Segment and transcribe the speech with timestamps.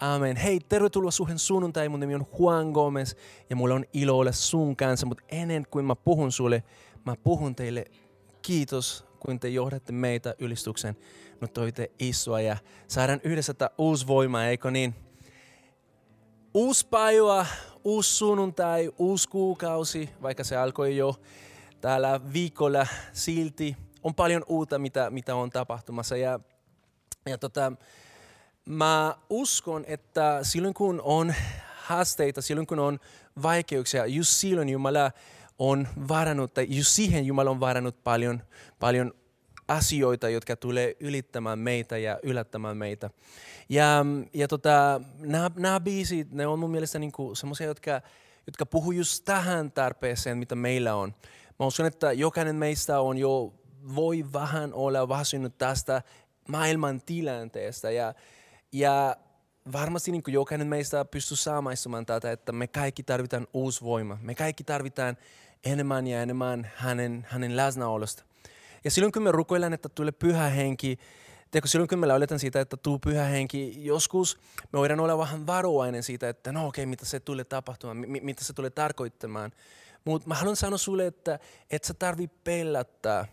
[0.00, 0.36] Amen.
[0.36, 1.88] Hei, tervetuloa suhen sunnuntai.
[1.88, 3.14] Mun nimi on Juan Gomez
[3.50, 5.06] ja mulla on ilo olla sun kanssa.
[5.06, 6.62] Mutta ennen kuin mä puhun sulle,
[7.06, 7.84] mä puhun teille
[8.42, 10.96] kiitos, kun te johdatte meitä ylistyksen.
[11.40, 12.56] No toitte istua ja
[12.88, 14.94] saadaan yhdessä tämä uusi voima, eikö niin?
[16.54, 17.46] Uusi päivä,
[17.84, 21.14] uusi sunnuntai, uusi kuukausi, vaikka se alkoi jo
[21.80, 23.76] täällä viikolla silti.
[24.02, 26.16] On paljon uutta, mitä, mitä on tapahtumassa.
[26.16, 26.40] Ja,
[27.26, 27.72] ja tota,
[28.64, 31.34] mä uskon, että silloin kun on
[31.76, 33.00] haasteita, silloin kun on
[33.42, 35.12] vaikeuksia, just silloin Jumala
[35.58, 38.42] on varannut, tai just siihen Jumala on varannut paljon,
[38.78, 39.14] paljon
[39.68, 43.10] asioita, jotka tulee ylittämään meitä ja yllättämään meitä.
[43.68, 45.00] Ja, ja tota,
[45.56, 48.00] nämä, biisit, ne on mun mielestä niinku semmoisia, jotka,
[48.46, 51.14] jotka puhuu just tähän tarpeeseen, mitä meillä on.
[51.58, 53.54] Mä uskon, että jokainen meistä on jo,
[53.94, 56.02] voi vähän olla väsynyt tästä
[56.48, 57.90] maailman tilanteesta.
[57.90, 58.14] Ja,
[58.72, 59.16] ja
[59.72, 64.18] varmasti niin jokainen meistä pystyy saamaistumaan tätä, että me kaikki tarvitaan uusi voima.
[64.22, 65.16] Me kaikki tarvitaan
[65.64, 68.22] enemmän ja enemmän hänen, hänen läsnäolosta.
[68.84, 70.98] Ja silloin kun me rukoillaan, että tulee pyhä henki,
[71.50, 74.38] Tiedätkö, silloin kun me lauletaan siitä, että tuu pyhä henki, joskus
[74.72, 78.20] me voidaan olla vähän varovainen siitä, että no okei, okay, mitä se tulee tapahtumaan, mi-
[78.20, 79.52] mitä se tulee tarkoittamaan.
[80.04, 81.38] Mutta mä haluan sanoa sulle, että
[81.70, 83.26] et sä tarvi pelättää,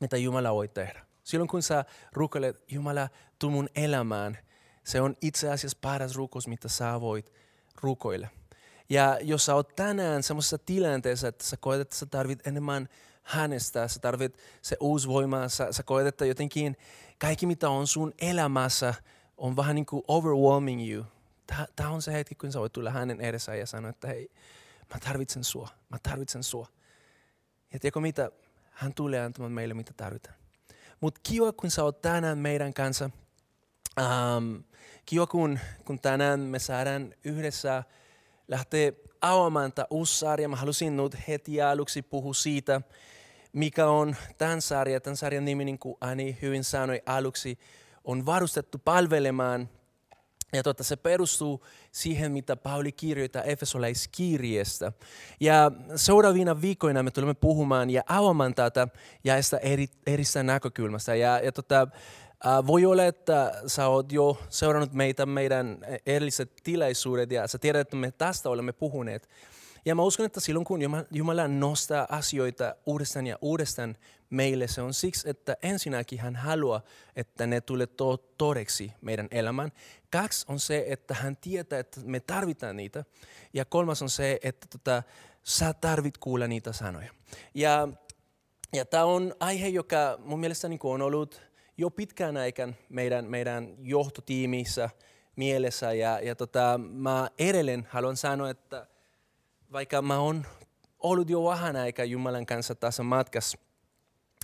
[0.00, 1.06] mitä Jumala voi tehdä.
[1.24, 4.38] Silloin kun sä rukoilet, Jumala, tuu mun elämään,
[4.84, 7.32] se on itse asiassa paras rukous, mitä sä voit
[7.82, 8.28] rukoilla.
[8.88, 12.88] Ja jos sä oot tänään semmoisessa tilanteessa, että sä koet, että sä tarvit enemmän
[13.22, 16.76] hänestä, sä tarvit se uusi voima, sä, sä koet, että jotenkin
[17.18, 18.94] kaikki mitä on sun elämässä
[19.36, 21.04] on vähän niin kuin overwhelming you.
[21.76, 24.30] Tämä on se hetki, kun sä voit tulla hänen edessä ja sanoa, että hei,
[24.94, 26.66] mä tarvitsen sua, mä tarvitsen sua.
[27.72, 28.30] Ja tiedätkö mitä?
[28.70, 30.34] Hän tulee antamaan meille, mitä tarvitaan.
[31.00, 33.10] Mutta kiva, kun sä oot tänään meidän kanssa.
[34.00, 34.64] Um,
[35.06, 37.82] kiva, kun, kun tänään me saadaan yhdessä
[38.48, 40.48] lähteä avaamaan tämä uusi sarja.
[40.48, 42.80] Mä halusin nyt heti aluksi puhua siitä,
[43.52, 45.02] mikä on tämän sarjan.
[45.02, 47.58] Tämän sarjan nimi, niin kuin Ani hyvin sanoi aluksi,
[48.04, 49.68] on varustettu palvelemaan.
[50.52, 54.92] Ja tuota, se perustuu siihen, mitä Pauli kirjoittaa Efesolaiskirjeestä.
[55.40, 58.88] Ja seuraavina viikoina me tulemme puhumaan ja avaamaan tätä
[59.24, 61.14] ja eri, eristä näkökulmasta.
[61.14, 61.52] Ja, ja
[62.44, 67.80] tuota, voi olla, että sä oot jo seurannut meitä meidän erilliset tilaisuudet ja sä tiedät,
[67.80, 69.28] että me tästä olemme puhuneet.
[69.84, 73.96] Ja mä uskon, että silloin kun Jumala nostaa asioita uudestaan ja uudestaan
[74.30, 76.80] meille, se on siksi, että ensinnäkin hän haluaa,
[77.16, 79.72] että ne tulee to- todeksi meidän elämään.
[80.10, 83.04] Kaksi on se, että hän tietää, että me tarvitaan niitä.
[83.54, 85.02] Ja kolmas on se, että tota,
[85.42, 87.12] sä tarvit kuulla niitä sanoja.
[87.54, 87.88] Ja,
[88.72, 93.74] ja tämä on aihe, joka mun mielestä niin on ollut jo pitkään aikaan meidän, meidän
[93.78, 94.90] johtotiimissä
[95.36, 95.92] mielessä.
[95.92, 98.86] Ja, ja tota, mä edelleen haluan sanoa, että
[99.72, 100.46] vaikka mä oon
[100.98, 103.58] ollut jo vähän aikaa Jumalan kanssa tässä matkassa,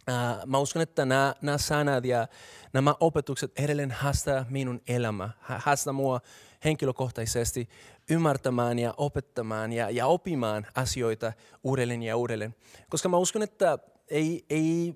[0.09, 2.29] Uh, mä uskon, että nämä, nämä sanat ja
[2.73, 6.21] nämä opetukset edelleen haastaa minun elämä, haastaa mua
[6.65, 7.69] henkilökohtaisesti
[8.11, 11.33] ymmärtämään ja opettamaan ja, ja oppimaan asioita
[11.63, 12.55] uudelleen ja uudelleen.
[12.89, 14.95] Koska mä uskon, että ei, ei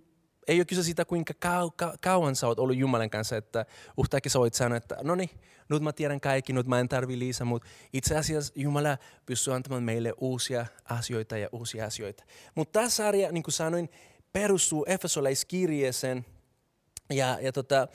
[0.48, 3.66] ei ole kyse siitä, kuinka kau, ka, kauan sä oot ollut Jumalan kanssa, että
[4.02, 5.30] yhtäkkiä sä voit sanoa, että no niin,
[5.68, 9.82] nyt mä tiedän kaikki, nyt mä en tarvi lisää, mutta itse asiassa Jumala pystyy antamaan
[9.82, 12.24] meille uusia asioita ja uusia asioita.
[12.54, 13.88] Mutta tämä sarja, niin kuin sanoin,
[14.32, 16.26] perustuu Efesolaiskirjeeseen
[17.10, 17.88] ja, ja tota,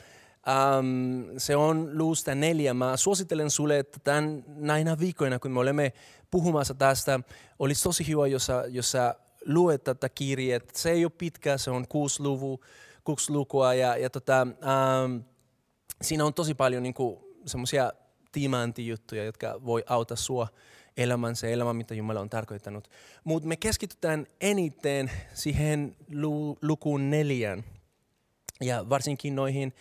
[0.78, 2.74] um, se on luusta neljä.
[2.74, 5.92] Mä suosittelen sulle, että tämän, näinä viikoina, kun me olemme
[6.30, 7.20] puhumassa tästä,
[7.58, 9.14] olisi tosi hyvä, jos jos sä
[9.46, 10.78] luet tätä kirjettä.
[10.78, 12.60] Se ei ole pitkä, se on kuusi, luvu,
[13.04, 15.16] kuusi lukua ja, ja tota, ähm,
[16.02, 16.94] siinä on tosi paljon niin
[17.46, 17.92] semmoisia
[18.32, 20.48] timanttijuttuja, jotka voi auttaa sua
[20.96, 22.90] elämän, se elämä, mitä Jumala on tarkoittanut.
[23.24, 27.64] Mutta me keskitytään eniten siihen lu, lukuun neljän
[28.60, 29.74] ja varsinkin noihin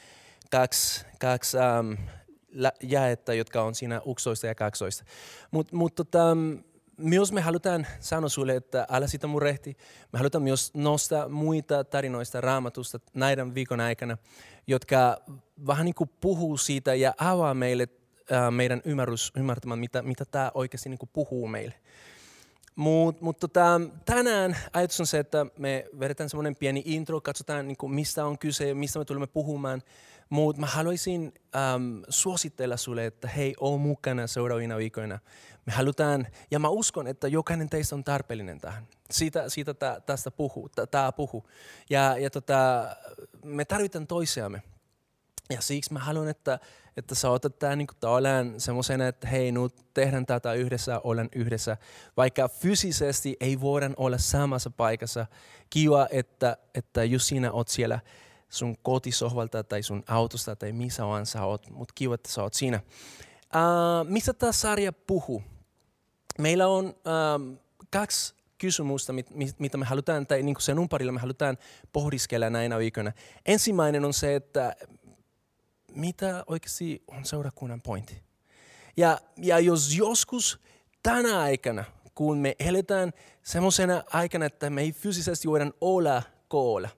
[0.52, 1.94] kaksi, kaksi ähm,
[2.82, 5.04] jaetta, jotka on siinä uksoista ja kaksoista.
[5.52, 6.38] Mutta mut, tota,
[7.00, 9.78] myös me halutaan sanoa sulle, että älä sitä murehti.
[10.14, 14.18] Me halutaan myös nostaa muita tarinoista raamatusta näiden viikon aikana,
[14.68, 15.18] jotka
[15.68, 17.88] vähän niin kuin puhuu siitä ja avaa meille
[18.32, 21.74] äh, meidän ymmärrys, ymmärtämään, mitä, mitä tämä oikeasti niin kuin puhuu meille.
[22.76, 27.78] Mutta mut tota, tänään ajatus on se, että me vedetään semmoinen pieni intro, katsotaan niin
[27.78, 29.82] kuin mistä on kyse, mistä me tulemme puhumaan.
[30.30, 35.20] Mutta mä haluaisin ähm, suositella sulle, että hei, oo mukana seuraavina viikoina.
[35.66, 38.88] Me halutaan, ja mä uskon, että jokainen teistä on tarpeellinen tähän.
[39.12, 41.50] Siitä, siitä tää, tästä puhuu, tämä puhuu.
[41.90, 42.86] Ja, ja tota,
[43.46, 44.62] me tarvitaan toisiamme.
[45.50, 46.60] Ja siksi mä haluan, että,
[46.98, 51.78] että sä otat tämän niin tavallaan semmoisena, että hei, nyt tehdään tätä yhdessä, olen yhdessä.
[52.18, 55.26] Vaikka fyysisesti ei voida olla samassa paikassa.
[55.70, 58.00] Kiva, että, että just sinä oot siellä
[58.50, 62.54] sun kotisohvalta tai sun autosta tai missä vaan sä oot, mutta kiva, että sä oot
[62.54, 62.82] siinä.
[63.56, 65.44] Uh, mistä tämä sarja puhuu?
[66.38, 67.58] Meillä on uh,
[67.92, 71.58] kaksi kysymystä, mit, mit, mitä me halutaan, tai niin sen umparilla me halutaan
[71.94, 73.12] pohdiskella näinä viikoina.
[73.46, 74.76] Ensimmäinen on se, että
[75.96, 78.22] mitä oikeasti on seurakunnan pointti.
[78.98, 80.60] Ja, ja jos joskus
[81.04, 81.84] tänä aikana,
[82.16, 83.14] kun me eletään
[83.44, 86.90] semmoisena aikana, että me ei fyysisesti voida olla koolla,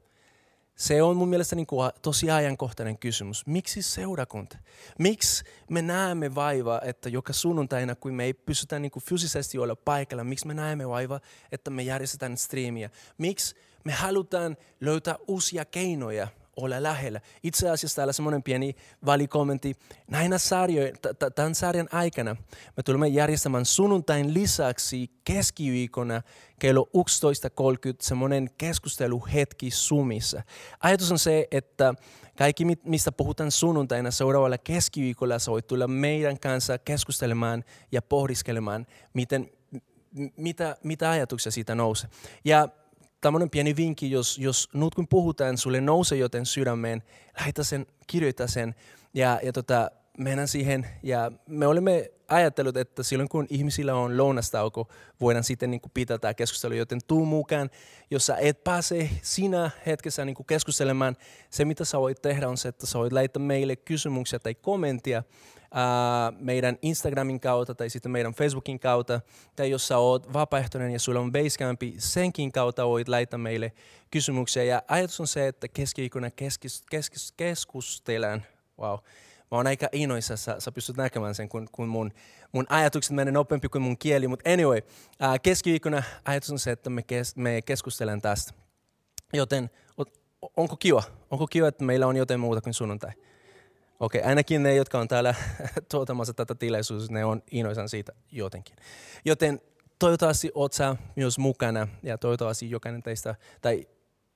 [0.75, 3.47] se on mun mielestä niin kuin tosi ajankohtainen kysymys.
[3.47, 4.57] Miksi seurakunta?
[4.99, 9.75] Miksi me näemme vaivaa, että joka sunnuntaina, kun me ei pystytä niin kuin fyysisesti olla
[9.75, 11.19] paikalla, miksi me näemme vaivaa,
[11.51, 12.89] että me järjestetään striimiä?
[13.17, 16.27] Miksi me halutaan löytää uusia keinoja
[16.61, 17.21] ole lähellä.
[17.43, 18.75] Itse asiassa täällä semmoinen pieni
[19.05, 19.75] valikommentti.
[20.07, 20.91] Näinä sarjoja,
[21.35, 22.35] tämän sarjan aikana
[22.77, 26.21] me tulemme järjestämään sunnuntain lisäksi keskiviikkona
[26.59, 30.43] kello 11.30 semmoinen keskusteluhetki Sumissa.
[30.79, 31.93] Ajatus on se, että
[32.37, 39.49] kaikki, mistä puhutaan sunnuntaina seuraavalla keskiviikolla, sä voit tulla meidän kanssa keskustelemaan ja pohdiskelemaan, miten,
[40.37, 42.09] mitä, mitä ajatuksia siitä nousee.
[42.45, 42.69] Ja
[43.21, 47.03] tämmöinen pieni vinkki, jos, jos nyt kun puhutaan, sulle nousee joten sydämeen,
[47.39, 48.75] lähetä sen, kirjoita sen
[49.13, 50.87] ja, ja tota, mennään siihen.
[51.03, 54.87] Ja me olemme ajatellut, että silloin kun ihmisillä on lounastauko,
[55.21, 57.69] voidaan sitten niin kuin pitää tämä keskustelu, joten tuu mukaan.
[58.11, 61.17] Jos sä et pääse siinä hetkessä niin kuin keskustelemaan,
[61.49, 65.23] se mitä sä voit tehdä on se, että sä voit laittaa meille kysymyksiä tai kommenttia
[66.39, 69.21] meidän Instagramin kautta tai sitten meidän Facebookin kautta.
[69.55, 73.71] Tai jos sä oot vapaaehtoinen ja sulla on Basecampi, senkin kautta voit laittaa meille
[74.11, 74.63] kysymyksiä.
[74.63, 78.43] Ja ajatus on se, että keskiviikkona keskis, keskis, keskustellaan.
[78.79, 78.93] Wow.
[79.51, 82.11] Mä oon aika innoissa, sä, sä pystyt näkemään sen, kun, kun mun,
[82.51, 84.27] mun ajatukset menee nopeampi kuin mun kieli.
[84.27, 88.53] Mutta anyway, uh, keskiviikkona ajatus on se, että me, kes, me keskustelen tästä.
[89.33, 89.69] Joten
[90.57, 91.03] onko kiva?
[91.31, 93.11] Onko kiva, että meillä on jotain muuta kuin sunnuntai?
[94.01, 95.35] Okei, ainakin ne, jotka on täällä
[95.91, 98.75] tuotamassa tätä tilaisuutta, ne on innoissaan siitä jotenkin.
[99.25, 99.61] Joten
[99.99, 103.87] toivottavasti oot sä myös mukana ja toivottavasti jokainen teistä, tai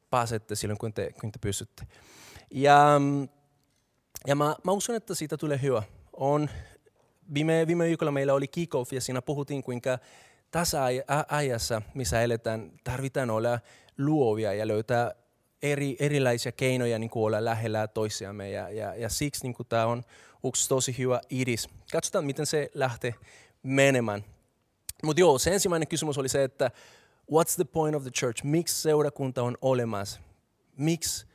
[0.09, 1.83] pääsette silloin, kun te, kun te pystytte.
[2.51, 3.01] Ja,
[4.27, 5.83] ja mä, mä uskon, että siitä tulee hyvä.
[6.13, 6.49] On,
[7.33, 9.99] viime, viime viikolla meillä oli kick-off ja siinä puhuttiin, kuinka
[10.51, 10.81] tässä
[11.27, 13.59] ajassa, missä eletään, tarvitaan olla
[13.97, 15.15] luovia ja löytää
[15.61, 19.85] eri, erilaisia keinoja niin kuin olla lähellä toisiamme ja, ja, ja siksi niin kuin tämä
[19.85, 20.03] on
[20.47, 21.69] yksi tosi hyvä idis.
[21.91, 23.15] Katsotaan, miten se lähtee
[23.63, 24.23] menemään.
[25.03, 26.71] Mutta joo, se ensimmäinen kysymys oli se, että
[27.31, 28.43] what's the point of the church?
[28.43, 30.19] Miksi seurakunta on olemassa?
[30.77, 31.25] Miksi,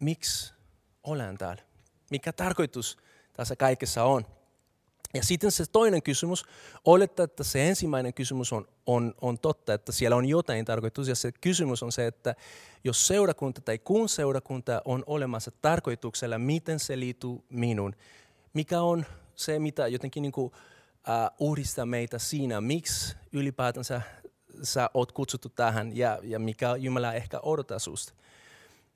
[0.00, 0.54] miksi
[1.02, 1.62] olen täällä?
[2.10, 2.98] Mikä tarkoitus
[3.32, 4.26] tässä kaikessa on?
[5.14, 6.44] Ja sitten se toinen kysymys,
[6.84, 11.08] olettaa, että se ensimmäinen kysymys on, on, on totta, että siellä on jotain tarkoitus.
[11.08, 12.34] Ja se kysymys on se, että
[12.84, 17.94] jos seurakunta tai kun seurakunta on olemassa tarkoituksella, miten se liittyy minun?
[18.54, 24.02] Mikä on se, mitä jotenkin niin kuin, uh, uudistaa meitä siinä, miksi ylipäätänsä
[24.62, 28.12] sä oot kutsuttu tähän ja, ja mikä Jumala ehkä odottaa susta.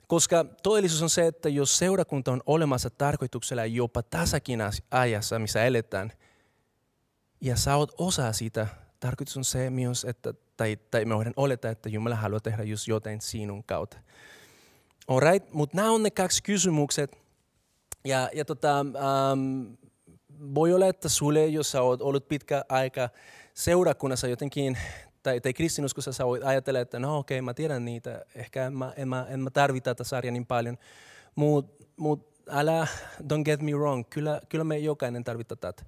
[0.06, 4.61] Koska todellisuus on se, että jos seurakunta on olemassa tarkoituksella jopa tässäkin
[4.91, 6.12] ajassa, missä eletään,
[7.41, 8.67] ja sä oot osa siitä,
[9.01, 12.89] tarkoitus on se myös, että, tai, tai me voidaan olettaa, että Jumala haluaa tehdä just
[12.89, 13.96] jotain sinun kautta.
[15.08, 17.19] Alright, mutta nämä on ne kaksi kysymykset.
[18.05, 18.81] Ja, ja tota,
[19.32, 19.77] um,
[20.55, 23.08] voi olla, että sulle, jos sä oot ollut pitkä aika
[23.55, 24.79] seurakunnassa jotenkin
[25.24, 28.76] tai, tai kristinuskossa sä voit ajatella, että no okei, okay, mä tiedän niitä, ehkä en
[28.76, 30.78] mä, en mä, en mä tarvita tätä sarjaa niin paljon.
[31.34, 32.86] Mutta mut älä,
[33.20, 35.84] don't get me wrong, kyllä, kyllä me jokainen tarvitaan tätä.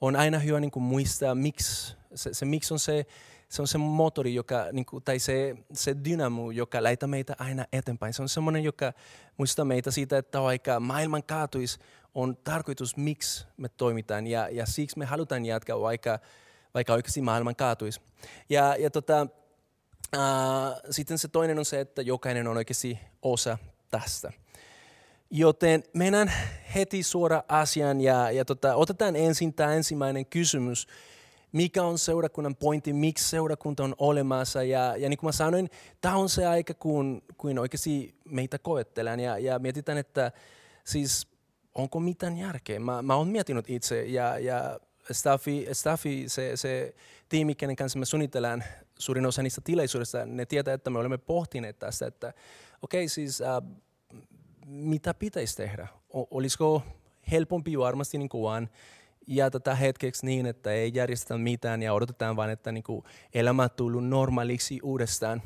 [0.00, 3.06] On aina hyvä niin kuin muistaa, miksi, se, se miksi on se,
[3.48, 7.64] se on se motori, joka, niin kuin, tai se, se dynamo, joka laittaa meitä aina
[7.72, 8.12] eteenpäin.
[8.12, 8.92] Se on semmoinen, joka
[9.36, 11.78] muistaa meitä siitä, että vaikka maailman kaatuisi,
[12.14, 14.26] on tarkoitus, miksi me toimitaan.
[14.26, 16.18] Ja, ja siksi me halutaan jatkaa, vaikka
[16.74, 18.00] vaikka oikeasti maailman kaatuisi.
[18.48, 19.26] Ja, ja tota,
[20.12, 23.58] ää, sitten se toinen on se, että jokainen on oikeasti osa
[23.90, 24.32] tästä.
[25.30, 26.32] Joten mennään
[26.74, 30.86] heti suora asiaan ja, ja tota, otetaan ensin tämä ensimmäinen kysymys.
[31.52, 34.62] Mikä on seurakunnan pointti, miksi seurakunta on olemassa.
[34.62, 39.20] Ja, ja niin kuin mä sanoin, tämä on se aika, kun, kun oikeasti meitä koettellaan
[39.20, 40.32] ja, ja mietitään, että
[40.84, 41.28] siis
[41.74, 42.80] onko mitään järkeä.
[42.80, 44.80] Mä, mä oon miettinyt itse ja, ja
[45.12, 46.94] staffi, staffi se, se
[47.28, 48.64] tiimi, kenen kanssa me suunnitellaan
[48.98, 52.32] suurin osa niistä tilaisuudesta, ne tietää, että me olemme pohtineet tästä, että
[52.82, 53.62] okei okay, siis äh,
[54.66, 55.88] mitä pitäisi tehdä?
[56.12, 56.82] olisiko
[57.30, 58.68] helpompi varmasti niin kuin vaan
[59.26, 63.04] jätetä hetkeksi niin, että ei järjestetä mitään ja odotetaan vain, että niin kuin
[63.34, 65.42] elämä on tullut normaaliksi uudestaan.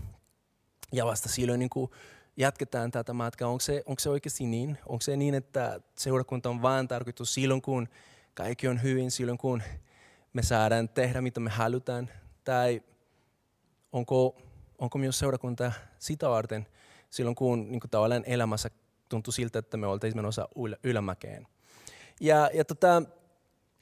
[0.92, 1.90] Ja vasta silloin niin kuin
[2.37, 3.49] jatketaan tätä matkaa.
[3.49, 4.78] Onko se, onko se oikeasti niin?
[4.87, 7.88] Onko se niin, että seurakunta on vain tarkoitus silloin, kun
[8.34, 9.62] kaikki on hyvin, silloin kun
[10.32, 12.10] me saadaan tehdä mitä me halutaan?
[12.44, 12.82] Tai
[13.92, 14.36] onko,
[14.78, 16.66] onko myös seurakunta sitä varten
[17.10, 18.70] silloin, kun niin kuin tavallaan elämässä
[19.08, 20.48] tuntuu siltä, että me oltaisiin menossa
[20.82, 21.46] ylämäkeen?
[22.20, 23.02] Ja, ja tota,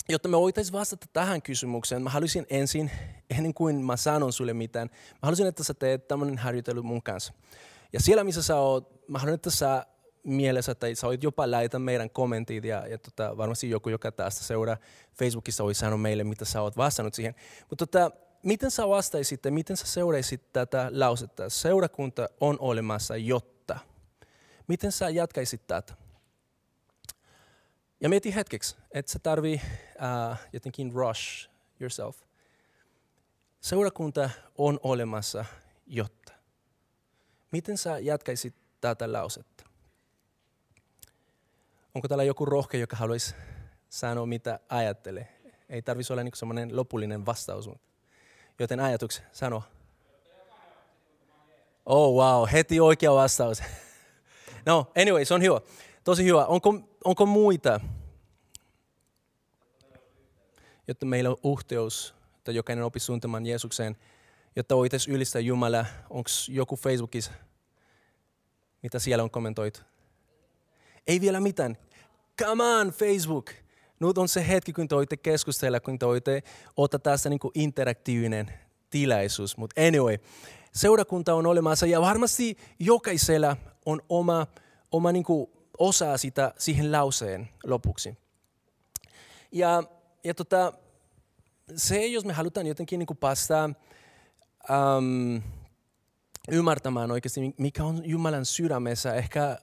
[0.08, 2.90] jotta me voitaisiin vastata tähän kysymykseen, mä haluaisin ensin,
[3.30, 7.32] ennen kuin mä sanon sulle mitään, mä haluaisin, että sä teet tämmöinen harjoitelu mun kanssa.
[7.92, 9.86] Ja siellä, missä sä oot, mä haluan, että sä
[10.22, 14.44] mielessä, että sä voit jopa lähetä meidän kommentit ja, ja tota, varmasti joku, joka tästä
[14.44, 14.76] seuraa
[15.18, 17.34] Facebookissa, voi sanoa meille, mitä sä oot vastannut siihen.
[17.70, 18.10] Mutta tota,
[18.42, 21.50] miten sä vastaisit ja miten sä seuraisit tätä lausetta?
[21.50, 23.78] Seurakunta on olemassa, jotta.
[24.68, 25.94] Miten sä jatkaisit tätä?
[28.00, 31.50] Ja mieti hetkeksi, että sä tarvii uh, jotenkin rush
[31.80, 32.16] yourself.
[33.60, 35.44] Seurakunta on olemassa,
[35.86, 36.32] jotta.
[37.50, 39.51] Miten sä jatkaisit tätä lausetta?
[41.94, 43.34] Onko täällä joku rohke, joka haluaisi
[43.88, 45.28] sanoa, mitä ajattelee?
[45.68, 47.70] Ei tarvitsisi olla niin semmoinen lopullinen vastaus.
[48.58, 49.62] Joten ajatuksen, sano.
[51.86, 53.62] Oh wow, heti oikea vastaus.
[54.66, 55.60] no, anyway, se on hyvä.
[56.04, 56.46] Tosi hyvä.
[56.46, 57.80] Onko, onko muita,
[60.88, 63.96] jotta meillä on uhteus, että jokainen opisi tuntemaan Jeesukseen,
[64.56, 65.86] jotta voitaisiin ylistää Jumalaa.
[66.10, 67.32] Onko joku Facebookissa,
[68.82, 69.80] mitä siellä on kommentoitu?
[71.06, 71.76] Ei vielä mitään.
[72.42, 73.50] Come on, Facebook!
[74.00, 76.42] Nyt on se hetki, kun te voitte keskustella, kun te voitte
[76.76, 78.52] ottaa tästä niin kuin interaktiivinen
[78.90, 79.56] tilaisuus.
[79.56, 80.18] Mutta anyway,
[80.72, 83.56] seurakunta on olemassa ja varmasti jokaisella
[83.86, 84.46] on oma,
[84.92, 88.18] oma niin kuin osa sitä siihen lauseen lopuksi.
[89.52, 89.82] Ja,
[90.24, 90.72] ja tota,
[91.76, 93.70] se, jos me halutaan jotenkin niin kuin päästä
[94.70, 95.42] um,
[96.48, 99.58] ymmärtämään oikeasti, mikä on Jumalan sydämessä, ehkä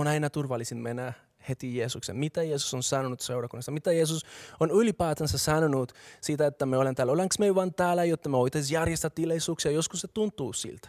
[0.00, 1.12] on aina turvallisin mennä
[1.48, 2.16] heti Jeesuksen.
[2.16, 3.72] Mitä Jeesus on sanonut seurakunnasta?
[3.72, 4.26] Mitä Jeesus
[4.60, 7.12] on ylipäätänsä sanonut siitä, että me olemme täällä?
[7.12, 9.70] Ollaanko me vain täällä, jotta me voitaisiin järjestää tilaisuuksia?
[9.70, 10.88] Joskus se tuntuu siltä.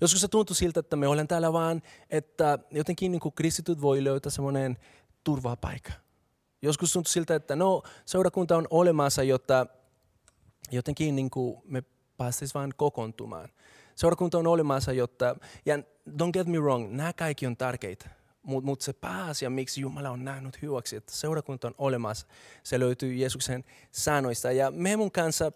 [0.00, 4.04] Joskus se tuntuu siltä, että me olemme täällä vaan, että jotenkin niin kuin kristityt voi
[4.04, 4.78] löytää semmoinen
[5.24, 5.92] turvapaikka.
[6.62, 9.66] Joskus tuntuu siltä, että no, seurakunta on olemassa, jotta
[10.70, 11.82] jotenkin niin kuin me
[12.16, 13.48] päästäisiin vain kokoontumaan.
[13.94, 15.36] Seurakunta on olemassa, jotta,
[15.66, 15.76] ja
[16.08, 18.25] don't get me wrong, nämä kaikki on tärkeitä.
[18.46, 22.26] Mutta mut se pääasia, miksi Jumala on nähnyt hyväksi, että seurakunta on olemassa,
[22.62, 24.52] se löytyy Jeesuksen sanoista.
[24.52, 25.52] Ja me mun kanssa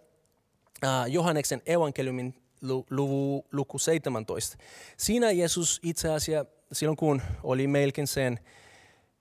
[0.85, 2.35] äh, Johanneksen evankeliumin
[2.91, 4.57] luvu, luku 17.
[4.97, 8.41] Siinä Jeesus itse asiassa, silloin kun oli melkein sen,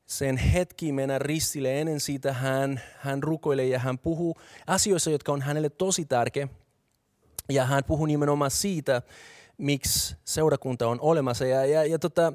[0.05, 4.35] sen hetki mennä ristille, ennen siitä hän, hän rukoilee ja hän puhuu
[4.67, 6.47] asioissa, jotka on hänelle tosi tärkeä.
[7.49, 9.01] Ja hän puhuu nimenomaan siitä,
[9.57, 11.45] miksi seurakunta on olemassa.
[11.45, 12.33] Ja, ja, ja tota,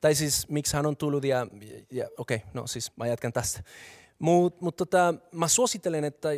[0.00, 1.46] tai siis miksi hän on tullut ja,
[1.90, 3.62] ja okei, okay, no siis mä jatkan tästä.
[4.18, 6.28] Mutta mut tota, mä suosittelen, että,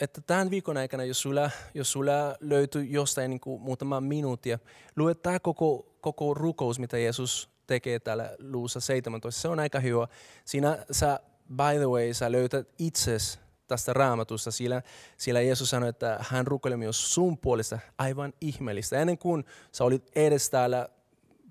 [0.00, 4.58] että tämän viikon aikana, jos sulla, jos sulla löytyy jostain niin kuin muutama minuuttia,
[4.96, 9.40] lue tämä koko, koko rukous, mitä Jeesus tekee täällä luussa 17.
[9.40, 10.08] Se on aika hyvä.
[10.44, 14.82] Siinä sä, by the way, sä löytät itses tästä raamatusta, sillä,
[15.16, 19.00] sillä Jeesus sanoi, että hän rukoili myös sun puolesta aivan ihmeellistä.
[19.00, 20.88] Ennen kuin sä olit edes täällä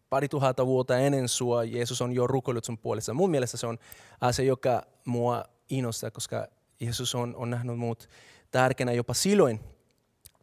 [0.09, 3.13] pari tuhatta vuotta ennen sua, Jeesus on jo rukoillut sun puolesta.
[3.13, 3.77] Mun mielestä se on
[4.21, 6.47] asia, joka mua innostaa, koska
[6.79, 8.09] Jeesus on, on nähnyt muut
[8.51, 9.59] tärkeänä jopa silloin.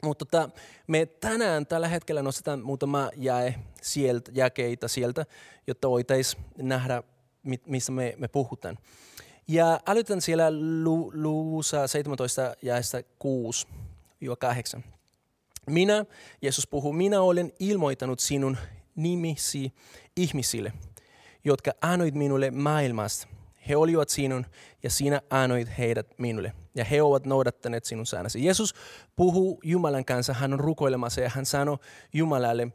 [0.02, 0.50] Mutta tota,
[0.87, 5.26] me tänään tällä hetkellä nostetaan muutama jae sieltä, jakeita sieltä,
[5.66, 7.02] jotta voitaisiin nähdä,
[7.66, 8.78] mistä me, me puhutaan.
[9.49, 10.50] Ja aloitan siellä
[11.12, 12.99] luvussa 17 jaesta
[14.78, 14.81] 6-8.
[15.66, 16.04] Minä,
[16.42, 18.57] Jeesus puhuu, minä olen ilmoittanut sinun
[18.94, 19.72] nimisi
[20.16, 20.72] ihmisille,
[21.44, 23.28] jotka annoit minulle maailmasta.
[23.68, 24.46] He olivat sinun
[24.82, 26.52] ja sinä annoit heidät minulle.
[26.75, 28.44] Ja he ovat noudattaneet sinun säännösi.
[28.44, 28.75] Jeesus
[29.16, 31.78] puhuu Jumalan kanssa, hän on rukoilemassa ja hän sanoi
[32.12, 32.68] Jumalalle,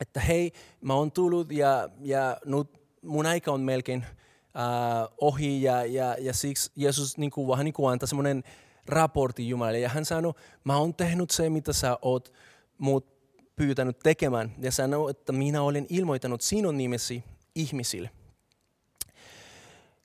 [0.00, 2.68] että hei, mä oon tullut ja, ja nyt
[3.02, 4.06] mun aika on melkein
[4.54, 8.42] uh, ohi ja, ja, ja siksi Jeesus niin kuin, vähän niin kuin antaa semmoinen
[8.86, 9.80] raportti Jumalalle.
[9.80, 12.32] Ja hän sanoi, mä oon tehnyt se, mitä sä oot
[12.78, 13.17] mut
[13.58, 17.24] pyytänyt tekemään ja sanoi, että minä olen ilmoittanut sinun nimesi
[17.54, 18.10] ihmisille.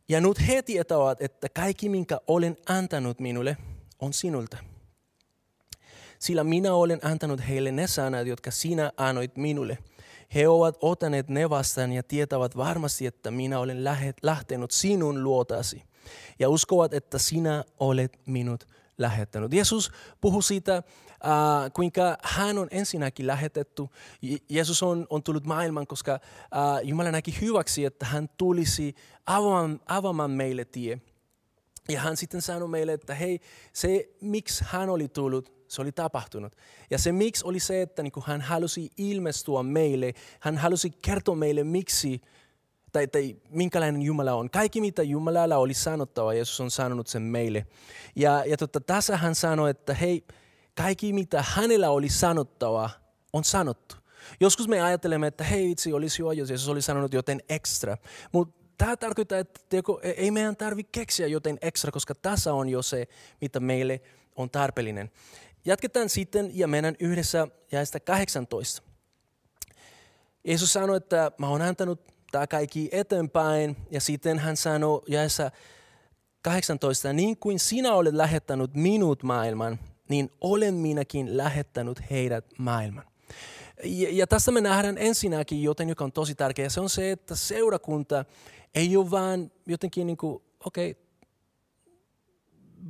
[0.10, 3.58] Ja nyt he tietävät, että kaikki minkä olen antanut minulle
[4.00, 4.58] on sinulta.
[6.20, 9.78] Sillä minä olen antanut heille ne sanat, jotka sinä annoit minulle.
[10.36, 13.84] He ovat ottaneet ne vastaan ja tietävät varmasti, että minä olen
[14.24, 15.84] lähtenyt sinun luotasi.
[16.40, 18.68] Ja uskovat, että sinä olet minut
[18.98, 19.54] lähettänyt.
[19.54, 19.92] Jeesus
[20.22, 20.84] puhuu siitä,
[21.26, 23.84] äh, kuinka hän on ensinnäkin lähetetty.
[24.50, 26.20] Jeesus on, on tullut maailman, koska äh,
[26.84, 31.02] Jumala näki hyväksi, että hän tulisi avaamaan, avaamaan meille tie.
[31.90, 33.40] Ja hän sitten sanoi meille, että hei,
[33.74, 36.56] se miksi hän oli tullut, se oli tapahtunut.
[36.90, 41.64] Ja se miksi oli se, että niin hän halusi ilmestyä meille, hän halusi kertoa meille
[41.64, 42.22] miksi,
[42.92, 44.50] tai, tai minkälainen Jumala on.
[44.50, 47.68] Kaikki mitä Jumalalla oli sanottava, Jeesus on sanonut sen meille.
[48.16, 50.24] Ja, ja totta, tässä hän sanoi, että hei,
[50.76, 52.90] kaikki mitä hänellä oli sanottava,
[53.34, 53.96] on sanottu.
[54.40, 57.98] Joskus me ajattelemme, että hei itse olisi jo, jos Jeesus oli sanonut joten ekstra.
[58.32, 62.70] Mutta tämä tarkoittaa, että teko, e- ei meidän tarvitse keksiä joten ekstra, koska tässä on
[62.70, 63.08] jo se,
[63.42, 64.02] mitä meille
[64.36, 65.12] on tarpeellinen.
[65.66, 68.84] Jatketaan sitten ja mennään yhdessä jäistä 18.
[70.44, 75.52] Jeesus sanoi, että mä oon antanut tämä kaikki eteenpäin ja sitten hän sanoi jäessä
[76.42, 79.80] 18, niin kuin sinä olet lähettänyt minut maailman,
[80.10, 83.06] niin olen minäkin lähettänyt heidät maailman.
[83.84, 86.70] Ja, ja tässä me nähdään ensinnäkin joten, joka on tosi tärkeä.
[86.70, 88.26] Se on se, että seurakunta
[88.76, 91.04] ei ole vaan jotenkin niin kuin, okei, okay,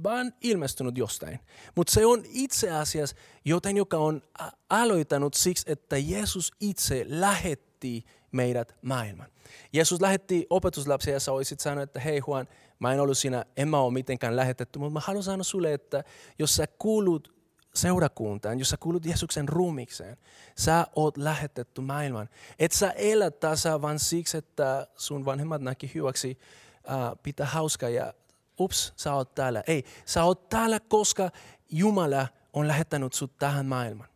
[0.03, 1.39] vaan ilmestynyt jostain.
[1.75, 3.15] Mutta se on itse asiassa
[3.46, 4.22] joten, joka on
[4.70, 9.27] aloittanut siksi, että Jeesus itse lähetti meidät maailman.
[9.74, 12.48] Jeesus lähetti opetuslapsia ja sä olisit sanonut, että hei Juan,
[12.80, 16.03] mä en ollut siinä, en mä ole mitenkään lähetetty, mutta mä haluan sanoa sulle, että
[16.39, 17.34] jos sä kuulut
[17.74, 20.18] seurakuntaan, jos sä kuulut Jeesuksen ruumikseen,
[20.58, 22.30] sä oot lähetetty maailman.
[22.60, 26.38] Et sä elä tasa vaan siksi, että sun vanhemmat näki hyväksi
[26.77, 28.13] uh, pitää hauskaa ja
[28.60, 29.63] ups, sä oot täällä.
[29.68, 31.32] Ei, sä oot täällä, koska
[31.70, 34.10] Jumala on lähettänyt sut tähän maailmaan.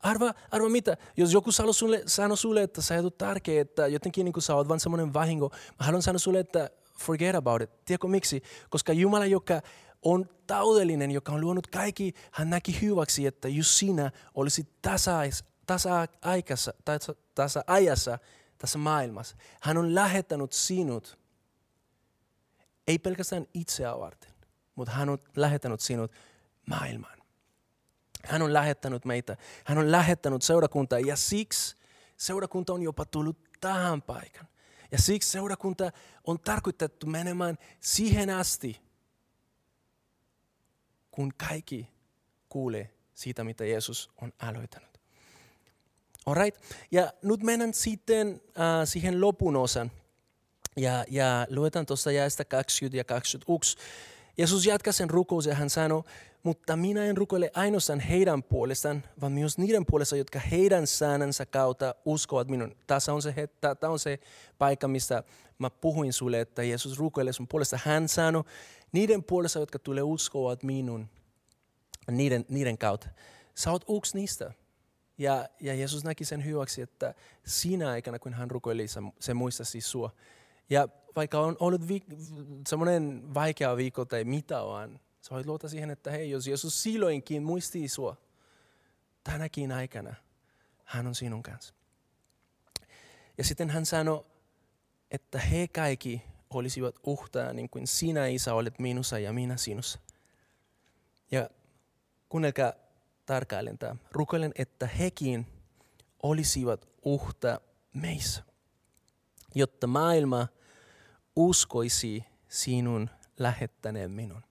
[0.00, 3.86] Arva, arva mitä, jos joku sanoo sulle, sano sulle, että sä et ole tärkeä, että
[3.86, 7.84] jotenkin niin sä oot vaan semmoinen vahingo, mä haluan sanoa sulle, että forget about it.
[7.84, 8.42] Tiedätkö miksi?
[8.70, 9.60] Koska Jumala, joka
[10.02, 16.74] on taudellinen, joka on luonut kaikki, hän näki hyväksi, että just sinä olisi tasais, tasa-aikassa,
[16.84, 18.18] tasa, tasa-ajassa
[18.58, 19.36] tässä maailmassa.
[19.60, 21.18] Hän on lähettänyt sinut,
[22.86, 24.32] ei pelkästään itseä varten,
[24.74, 26.12] mutta hän on lähettänyt sinut
[26.66, 27.18] maailmaan.
[28.24, 31.76] Hän on lähettänyt meitä, hän on lähettänyt seurakuntaa ja siksi
[32.16, 34.48] seurakunta on jopa tullut tähän paikan.
[34.92, 35.90] Ja siksi seurakunta
[36.24, 38.80] on tarkoitettu menemään siihen asti,
[41.10, 41.88] kun kaikki
[42.48, 45.00] kuulee siitä, mitä Jeesus on aloittanut.
[46.26, 46.62] Alright?
[46.90, 49.90] Ja nyt mennään sitten äh, siihen lopun osan.
[50.76, 53.78] Ja, ja luetaan tuosta jäistä 20 ja 21.
[54.38, 56.02] Jeesus jatkaa sen rukous ja hän sanoi,
[56.42, 61.94] mutta minä en rukoile ainoastaan heidän puolestaan, vaan myös niiden puolesta, jotka heidän säännönsä kautta
[62.04, 62.76] uskovat minun.
[62.86, 64.18] Tässä on se, tämä on se
[64.58, 65.22] paikka, missä
[65.58, 67.78] mä puhuin sulle, että Jeesus rukoilee sun puolesta.
[67.84, 68.44] Hän sanoi,
[68.92, 71.08] niiden puolesta, jotka tulee uskovat minun,
[72.10, 73.08] niiden, niiden kautta.
[73.54, 74.52] Sä oot yksi niistä.
[75.18, 77.14] Ja, ja Jeesus näki sen hyväksi, että
[77.46, 78.86] siinä aikana, kun hän rukoili,
[79.20, 80.10] se muistasi sua.
[80.70, 82.16] Ja vaikka on ollut viik-
[82.68, 87.42] semmoinen vaikea viikko tai mitä vaan, sä voit luota siihen, että hei, jos Jeesus silloinkin
[87.42, 88.16] muistii sua,
[89.24, 90.14] tänäkin aikana
[90.84, 91.74] hän on sinun kanssa.
[93.38, 94.26] Ja sitten hän sanoi,
[95.10, 99.98] että he kaikki olisivat uhtaa niin kuin sinä isä olet minussa ja minä sinussa.
[101.30, 101.50] Ja
[102.28, 102.72] kuunnelkaa
[103.26, 103.96] tarkkaillen tämä.
[104.12, 105.46] Rukoilen, että hekin
[106.22, 107.60] olisivat uhta
[107.94, 108.42] meissä,
[109.54, 110.48] jotta maailma
[111.38, 114.42] uskoisi sinun lähettäneen minun.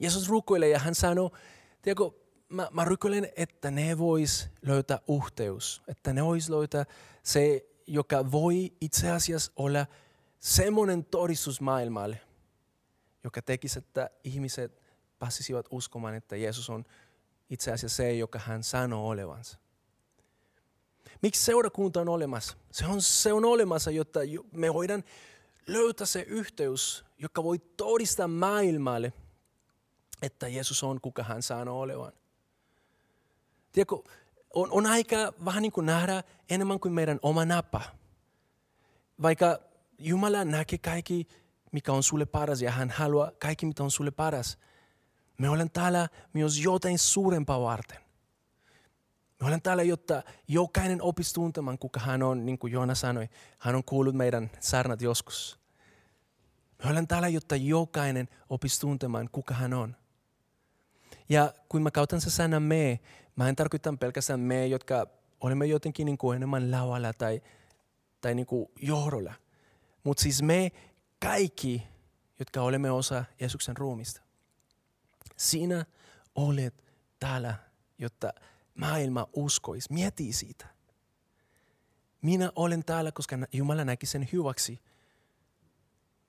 [0.00, 1.32] Jeesus rukoilee ja hän sanoo,
[1.82, 2.10] tiedätkö,
[2.48, 6.84] mä, mä rukoilen, että ne vois löytää uhteus, että ne vois löytää
[7.22, 9.86] se, joka voi itse asiassa olla
[10.38, 12.20] semmoinen todistus maailmalle,
[13.24, 14.82] joka tekisi, että ihmiset
[15.18, 16.84] pääsisivät uskomaan, että Jeesus on
[17.50, 19.58] itse asiassa se, joka hän sanoo olevansa.
[21.22, 22.56] Miksi seurakunta on olemassa?
[22.72, 24.20] Se on, se on olemassa, jotta
[24.52, 25.04] me voidaan
[25.68, 29.12] löytää se yhteys, joka voi todistaa maailmalle,
[30.22, 32.12] että Jeesus on kuka hän sanoo olevan.
[33.72, 33.96] Tiedätkö,
[34.54, 37.82] on, on aika vähän niin kuin nähdä enemmän kuin meidän oma napa.
[39.22, 39.58] Vaikka
[39.98, 41.28] Jumala näkee kaikki,
[41.72, 44.58] mikä on sulle paras ja hän haluaa kaikki, mitä on sulle paras.
[45.38, 48.07] Me olen täällä myös jotain suurempaa varten.
[49.40, 53.28] Me olen täällä, jotta jokainen opisi tuntemaan, kuka hän on, niin kuin Joona sanoi.
[53.58, 55.58] Hän on kuullut meidän saarnat joskus.
[56.84, 59.96] Me olen täällä, jotta jokainen opisi tuntemaan, kuka hän on.
[61.28, 63.00] Ja kun mä kautan se sana me,
[63.36, 65.06] mä en tarkoita pelkästään me, jotka
[65.40, 67.42] olemme jotenkin niin kuin enemmän lavalla tai,
[68.20, 69.34] tai niin kuin johdolla.
[70.04, 70.72] Mutta siis me
[71.22, 71.86] kaikki,
[72.38, 74.20] jotka olemme osa Jeesuksen ruumista,
[75.36, 75.86] sinä
[76.34, 76.84] olet
[77.20, 77.54] täällä,
[77.98, 78.32] jotta
[78.78, 79.92] maailma uskoisi.
[79.92, 80.66] Mieti siitä.
[82.22, 84.80] Minä olen täällä, koska Jumala näki sen hyväksi.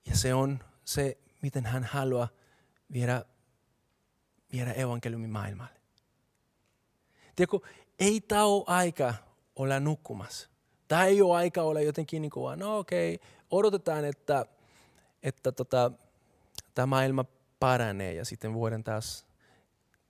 [0.06, 2.28] Ja se on se, miten hän haluaa
[2.94, 3.26] viedä,
[4.52, 5.80] viedä evankeliumin maailmalle.
[7.36, 7.60] Tiedätkö,
[8.00, 9.14] ei tämä ole aika
[9.56, 10.50] olla nukkumassa.
[10.88, 14.46] Tämä ei ole aika olla jotenkin niin kuin, no okei, okay, odotetaan, että,
[15.24, 15.92] että tota,
[16.76, 17.26] tämä maailma
[17.60, 19.26] paranee ja sitten voidaan taas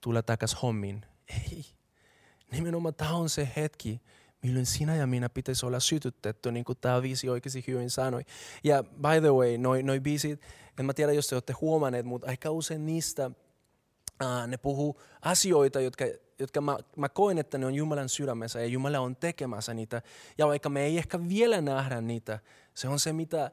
[0.00, 1.06] tulla takaisin hommiin.
[1.28, 1.79] Ei.
[2.52, 4.00] Nimenomaan tämä on se hetki,
[4.42, 8.22] milloin sinä ja minä pitäisi olla sytytetty, niin kuin tämä viisi oikeasti hyvin sanoi.
[8.64, 10.40] Ja by the way, noi, noi biisit,
[10.78, 13.30] en mä tiedä, jos te olette huomanneet, mutta aika usein niistä
[14.22, 16.04] uh, ne puhuu asioita, jotka,
[16.38, 20.02] jotka mä, mä koen, että ne on Jumalan sydämessä ja Jumala on tekemässä niitä.
[20.38, 22.38] Ja vaikka me ei ehkä vielä nähdä niitä,
[22.74, 23.50] se on se, mitä,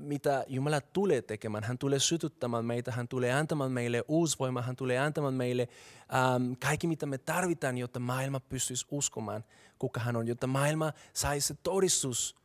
[0.00, 1.64] mitä Jumala tulee tekemään.
[1.64, 5.68] Hän tulee sytyttämään meitä, hän tulee antamaan meille uusvoima, hän tulee antamaan meille
[6.14, 9.44] ähm, kaikki, mitä me tarvitaan, jotta maailma pystyisi uskomaan,
[9.78, 12.36] kuka hän on, jotta maailma saisi se todistus,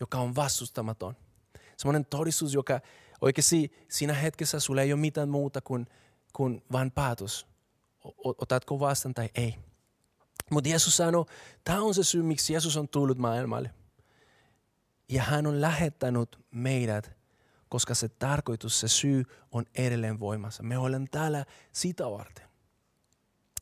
[0.00, 1.16] joka on vastustamaton.
[1.76, 2.80] Sellainen todistus, joka
[3.20, 5.86] oikeasti siinä hetkessä sulla ei ole mitään muuta kuin,
[6.32, 7.46] kuin vain päätös.
[8.24, 9.54] Otatko vastaan tai ei.
[10.50, 11.24] Mutta Jeesus sanoi,
[11.64, 13.70] tämä on se syy, miksi Jeesus on tullut maailmalle.
[15.12, 17.16] Ja hän on lähettänyt meidät,
[17.68, 20.62] koska se tarkoitus, se syy on edelleen voimassa.
[20.62, 22.48] Me olemme täällä sitä varten.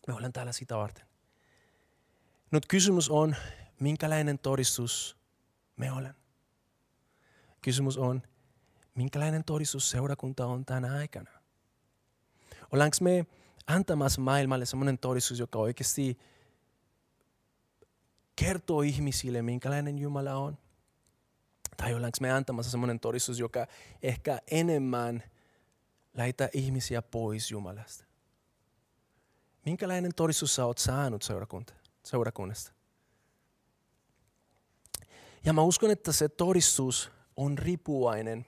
[0.07, 1.07] Me olemme täällä sitä varten.
[2.51, 3.37] Nyt kysymys on,
[3.81, 5.17] minkälainen todistus
[5.77, 6.15] me olen.
[7.63, 8.23] Kysymys on,
[8.95, 11.31] minkälainen todistus seurakunta on tänä aikana.
[12.73, 13.27] Ollaanko me
[13.67, 16.19] antamassa maailmalle sellainen todistus, joka oikeasti
[18.37, 20.59] kertoo ihmisille, minkälainen Jumala on?
[21.81, 23.67] Tai ollaanko me antamassa sellainen todistus, joka
[24.03, 25.23] ehkä enemmän
[26.15, 28.05] lähetä ihmisiä pois Jumalasta?
[29.67, 32.73] Minkälainen todistus sä oot saanut seurakunta, seurakunnasta?
[35.45, 38.47] Ja mä uskon, että se todistus on ripuainen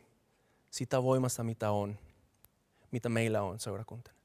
[0.70, 1.98] sitä voimasta, mitä on,
[2.90, 4.16] mitä meillä on seurakuntana.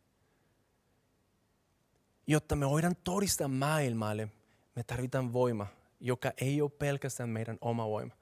[2.28, 4.30] Jotta me voidaan todistaa maailmalle,
[4.76, 5.67] me tarvitaan voima,
[6.00, 8.17] joka ei ole pelkästään meidän oma voima.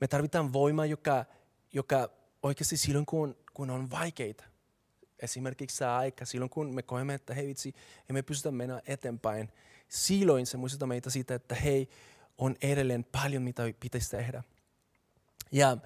[0.00, 1.24] Me tarvitaan voima, joka,
[1.72, 2.10] joka
[2.42, 4.44] oikeasti silloin, kun, kun on vaikeita,
[5.18, 7.74] esimerkiksi tämä aika, silloin kun me koemme, että hei vitsi,
[8.10, 9.52] emme pystytä mennä eteenpäin,
[9.88, 11.88] silloin se muistuttaa meitä siitä, että hei,
[12.38, 14.42] on edelleen paljon, mitä pitäisi tehdä.
[15.52, 15.76] Ja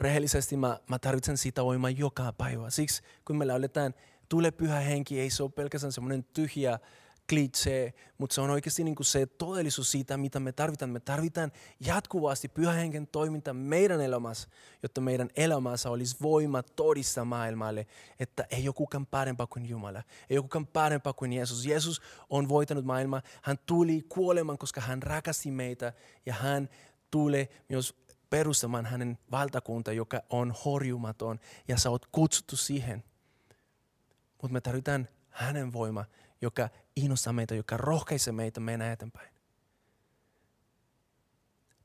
[0.00, 2.70] rehellisesti mä, mä tarvitsen sitä voimaa joka päivä.
[2.70, 3.94] Siksi kun me lauletaan,
[4.28, 6.78] tule pyhä henki, ei se ole pelkästään semmoinen tyhjä
[7.32, 10.90] klitsee, mutta se on oikeasti niin kuin se todellisuus siitä, mitä me tarvitaan.
[10.90, 14.48] Me tarvitaan jatkuvasti pyhän hengen toiminta meidän elämässä,
[14.82, 17.86] jotta meidän elämässä olisi voima todistaa maailmalle,
[18.18, 20.02] että ei ole kukaan parempaa kuin Jumala.
[20.30, 21.66] Ei ole kukaan parempaa kuin Jeesus.
[21.66, 23.22] Jeesus on voitanut maailmaa.
[23.42, 25.92] Hän tuli kuolemaan, koska hän rakasti meitä
[26.26, 26.68] ja hän
[27.10, 27.94] tulee myös
[28.30, 33.04] perustamaan hänen valtakunta, joka on horjumaton ja sä oot kutsuttu siihen.
[34.42, 36.04] Mutta me tarvitaan hänen voima,
[36.42, 39.32] joka innostaa meitä, joka rohkaisee meitä mennä eteenpäin.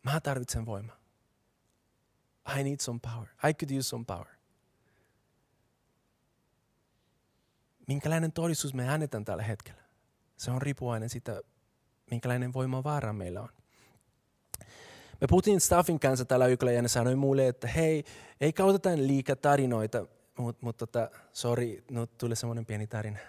[0.04, 0.98] Mä tarvitsen voimaa.
[2.60, 3.28] I need some power.
[3.50, 4.28] I could use some power.
[7.88, 9.82] Minkälainen todistus me annetaan tällä hetkellä?
[10.38, 11.42] Se on riippuvainen siitä,
[12.12, 13.50] minkälainen voimavara meillä on.
[15.22, 18.04] Me puhuttiin Staffin kanssa tällä yköllä ja ne sanoi mulle, että hei,
[18.42, 20.06] ei kauteta liikaa tarinoita,
[20.38, 23.20] mutta mut, tota, sorry, nyt tuli semmoinen pieni tarina.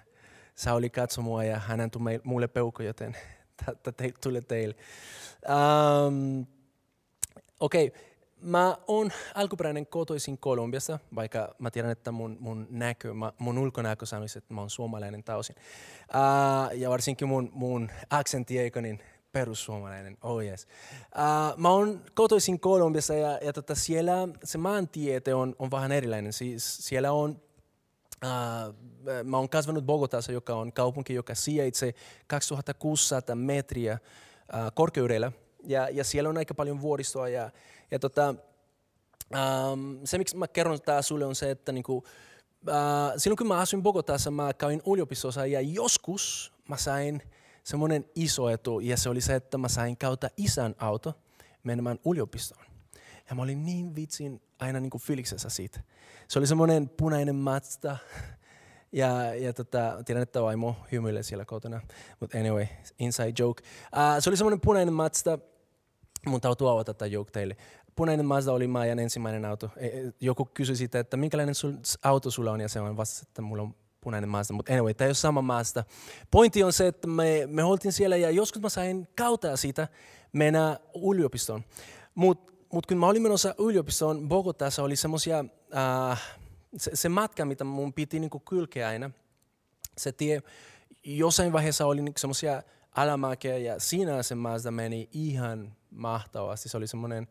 [0.59, 3.17] Sauli katsoi mua ja hän antoi mulle peukko, joten
[3.83, 4.75] tämä tulee teille.
[5.49, 6.47] Um,
[7.61, 8.01] Okei, okay.
[8.41, 14.07] mä oon alkuperäinen kotoisin Kolumbiasta, vaikka mä tiedän, että mun, mun näkö, mä, mun ulkonäkö
[14.07, 15.57] sanoisi, että mä oon suomalainen tausin.
[16.09, 18.99] Uh, ja varsinkin mun, mun aksentti eikö niin
[19.33, 20.69] perussuomalainen, oh yes.
[21.15, 24.13] Uh, mä oon kotoisin Kolumbiassa ja, ja tota, siellä
[24.45, 26.33] se maantiete on, on vähän erilainen.
[26.33, 27.48] Siis siellä on
[29.25, 31.95] Mä oon kasvanut Bogotassa, joka on kaupunki, joka sijaitsee
[32.27, 33.99] 2600 metriä
[34.75, 35.33] korkeudella.
[35.65, 37.29] Ja, ja siellä on aika paljon vuoristoa.
[37.29, 37.51] Ja,
[37.91, 38.35] ja tota,
[39.73, 42.05] um, se, miksi mä kerron tää sulle, on se, että niinku, uh,
[43.17, 47.23] silloin kun mä asuin Bogotassa, mä kävin yliopistossa ja joskus mä sain
[47.65, 51.15] semmoinen iso etu, ja se oli se, että mä sain kautta isän auto
[51.63, 52.68] menemään yliopistoon.
[53.31, 55.81] Ja mä olin niin vitsin aina niin kuin filiksessä siitä.
[56.29, 57.97] Se oli semmoinen punainen Mazda,
[58.93, 61.81] Ja, ja tota, tiedän, että vaimo hymyilee siellä kotona.
[62.21, 62.67] Mutta anyway,
[62.99, 63.63] inside joke.
[63.97, 65.39] Uh, se oli semmoinen punainen Mazda.
[66.27, 67.57] Mun täytyy avata tätä joke teille.
[67.97, 69.71] Punainen Mazda oli Maijan ensimmäinen auto.
[69.77, 73.25] E, e, joku kysyi siitä, että minkälainen sul, auto sulla on, ja se on vasta,
[73.29, 74.55] että mulla on punainen Mazda.
[74.55, 75.85] Mutta anyway, tämä ei ole sama Mazda.
[76.31, 79.89] Pointti on se, että me, me oltiin siellä ja joskus mä sain kautta siitä
[80.33, 81.65] mennä yliopistoon.
[82.15, 85.45] Mutta mut kun mä olin menossa yliopistoon, Bogotassa oli semmoisia,
[86.11, 86.23] äh,
[86.77, 89.11] se, se, matka, mitä mun piti niinku kylkeä aina,
[89.99, 90.43] se tie,
[91.05, 96.69] jossain vaiheessa oli niinku semmoisia alamäkeä ja siinä se Mazda meni ihan mahtavasti.
[96.69, 97.29] Se oli semmoinen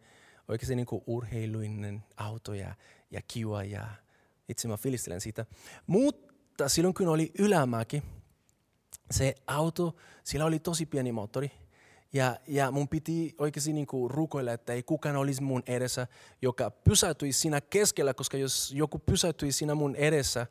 [0.48, 2.76] oikeasti niinku urheiluinen auto ja,
[3.12, 3.88] ja kiva ja
[4.50, 5.46] itse mä filistelen siitä.
[5.88, 8.04] Mutta silloin kun oli ylämäki,
[9.12, 11.52] se auto, sillä oli tosi pieni moottori–
[12.18, 16.08] ja, ja mun piti oikeasti niin kuin rukoilla, että ei kukaan olisi mun edessä,
[16.42, 20.48] joka pysäytyisi siinä keskellä, koska jos joku pysäytyisi siinä mun edessä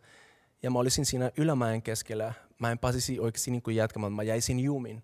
[0.62, 4.60] ja mä olisin siinä ylämäen keskellä, mä en pääsisi oikeasti niin kuin jatkamaan, mä jäisin
[4.60, 5.02] jumiin.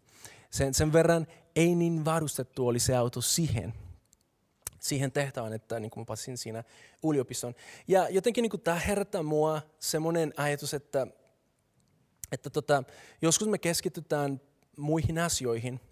[0.50, 3.74] Sen, sen verran ei niin varustettu oli se auto siihen,
[4.80, 6.64] siihen tehtävään, että niin kuin mä pääsin siinä
[7.04, 7.54] yliopistoon.
[7.88, 11.06] Ja jotenkin niin tämä herättää mua semmoinen ajatus, että,
[12.32, 12.84] että tota,
[13.22, 14.40] joskus me keskitytään
[14.76, 15.80] muihin asioihin–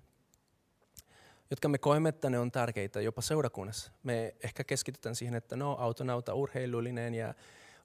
[1.51, 3.93] jotka me koemme, että ne on tärkeitä jopa seurakunnassa.
[4.03, 7.35] Me ehkä keskitytään siihen, että no, autonauta urheilullinen ja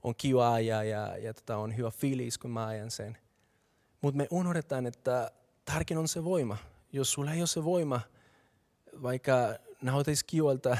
[0.03, 3.17] on kiva ja, ja, ja tota, on hyvä fiilis, kun mä ajan sen.
[4.01, 5.31] Mutta me unohdetaan, että
[5.65, 6.57] tärkein on se voima.
[6.91, 8.01] Jos sulla ei ole se voima,
[9.01, 10.77] vaikka nauhoitaisi kivalta,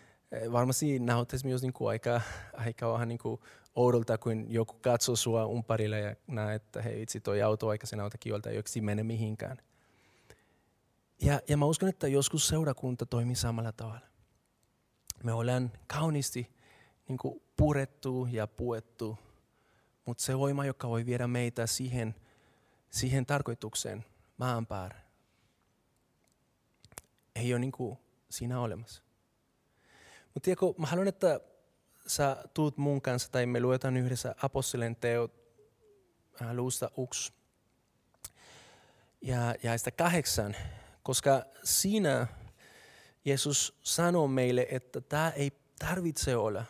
[0.52, 2.20] varmasti nauhoitaisi myös niinku aika,
[2.52, 3.40] aika vähän niinku
[3.74, 7.96] oudolta, kun joku katsoo sua umparille ja näe, että hei itse toi auto aika se
[7.96, 9.56] nauta kivalta, ei mene mihinkään.
[11.20, 14.06] Ja, ja mä uskon, että joskus seurakunta toimii samalla tavalla.
[15.24, 16.56] Me ollaan kauniisti
[17.08, 19.18] niin kuin purettu ja puettu,
[20.04, 22.14] mutta se voima, joka voi viedä meitä siihen,
[22.90, 24.04] siihen tarkoitukseen
[24.38, 24.96] maan päällä,
[27.34, 27.98] ei ole niin kuin
[28.28, 29.02] siinä olemassa.
[30.34, 31.40] Mutta tiedätkö, mä haluan, että
[32.06, 35.34] sä tuut mun kanssa tai me luetaan yhdessä apostolien teot
[36.42, 37.32] äh, luusta uks.
[39.20, 40.56] Ja, ja sitä kahdeksan
[41.06, 42.26] koska siinä
[43.24, 46.64] Jeesus sanoo meille, että tämä ei tarvitse olla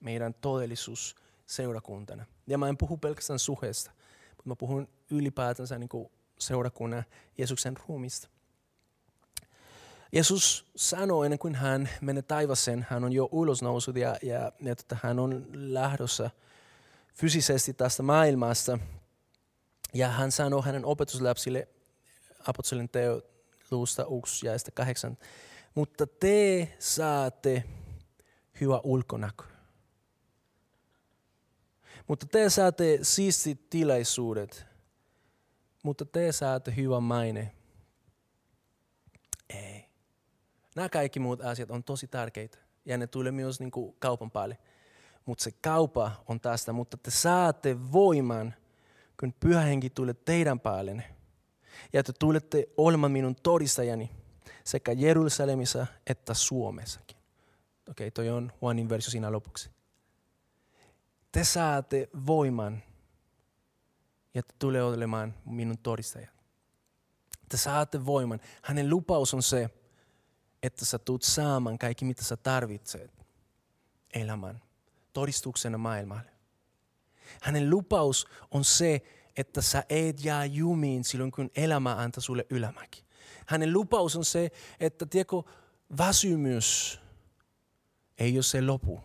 [0.00, 2.24] meidän todellisuus seurakuntana.
[2.46, 3.90] Ja mä en puhu pelkästään suheesta,
[4.28, 7.04] mutta mä puhun ylipäätänsä niin kuin seurakunnan
[7.38, 8.28] Jeesuksen ruumista.
[10.12, 14.96] Jeesus sanoo ennen kuin hän menee taivaseen, hän on jo ulosnousut ja, ja, ja tota,
[15.02, 16.30] hän on lähdössä
[17.14, 18.78] fyysisesti tästä maailmasta.
[19.94, 21.68] Ja hän sanoo hänen opetusläpsille
[22.46, 23.22] apostolien teo
[23.70, 25.18] luusta 1 ja 8.
[25.74, 27.64] Mutta te saatte
[28.60, 29.44] hyvä ulkonäkö.
[32.08, 34.66] Mutta te saatte siistit tilaisuudet.
[35.82, 37.54] Mutta te saatte hyvä maine.
[39.48, 39.84] Ei.
[40.76, 42.58] Nämä kaikki muut asiat on tosi tärkeitä.
[42.84, 44.58] Ja ne tulee myös niin kuin kaupan päälle.
[45.26, 46.72] Mutta se kaupa on tästä.
[46.72, 48.54] Mutta te saatte voiman,
[49.20, 51.04] kun pyhä henki tulee teidän päälle
[51.92, 54.10] ja että tulette olemaan minun todistajani
[54.64, 57.16] sekä Jerusalemissa että Suomessakin.
[57.90, 59.70] Okei, okay, toi on Juanin versio siinä lopuksi.
[61.32, 62.82] Te saatte voiman
[64.34, 66.30] ja te tulee olemaan minun todistajat.
[67.48, 68.40] Te saatte voiman.
[68.62, 69.70] Hänen lupaus on se,
[70.62, 73.26] että sä tulet saamaan kaikki, mitä sä tarvitset
[74.14, 74.62] elämän
[75.12, 76.30] todistuksena maailmalle.
[77.42, 79.02] Hänen lupaus on se,
[79.40, 83.04] että sä et jää jumiin silloin, kun elämä antaa sulle ylämäki.
[83.46, 84.50] Hänen lupaus on se,
[84.80, 85.36] että tiedätkö,
[85.98, 87.00] väsymys
[88.18, 89.00] ei ole se lopu,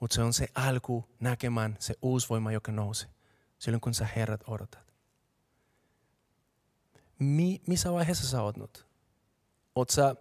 [0.00, 3.08] mutta se on se alku näkemään se uusi voima, joka nousee
[3.58, 4.94] silloin, kun sä herrat odotat.
[7.18, 8.86] Mi, missä vaiheessa sä oot nyt?
[9.74, 10.16] Oot sä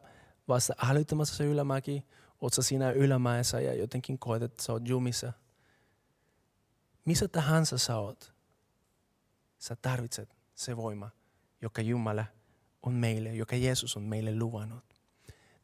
[0.47, 2.05] vasta älyttämässä se ylämäki?
[2.41, 5.33] Oot sä siinä ylämäessä ja jotenkin koet, että sä oot jumissa?
[7.05, 8.34] Missä tahansa sä oot?
[9.67, 11.09] Sä tarvitset se voima,
[11.61, 12.25] joka Jumala
[12.83, 14.83] on meille, joka Jeesus on meille luvannut.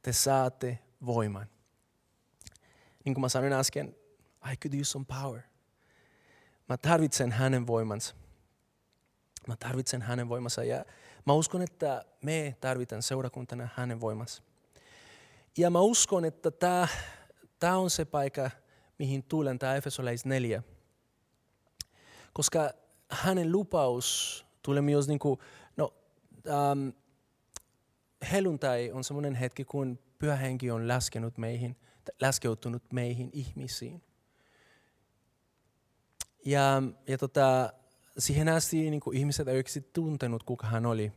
[0.01, 1.47] Te saatte voiman.
[3.05, 3.95] Niin kuin mä sanoin äsken,
[4.51, 5.41] I could use some power.
[6.69, 8.15] Mä tarvitsen hänen voimansa.
[9.47, 10.85] Mä tarvitsen hänen voimansa ja
[11.25, 14.43] mä uskon, että me tarvitaan seurakuntana hänen voimansa.
[15.57, 16.87] Ja mä uskon, että tämä,
[17.59, 18.51] tämä on se paikka,
[18.99, 20.63] mihin tulen, tämä Efesolais 4.
[22.33, 22.73] Koska
[23.11, 25.39] hänen lupaus tulee myös niin kuin,
[25.77, 25.93] no,
[26.47, 26.89] ähm,
[28.31, 31.75] helluntai on semmoinen hetki, kun pyhä henki on laskenut meihin,
[32.21, 34.03] laskeutunut meihin ihmisiin.
[36.45, 37.73] Ja, ja tota,
[38.17, 41.11] siihen asti niin kuin ihmiset eivät tuntenut, kuka hän oli.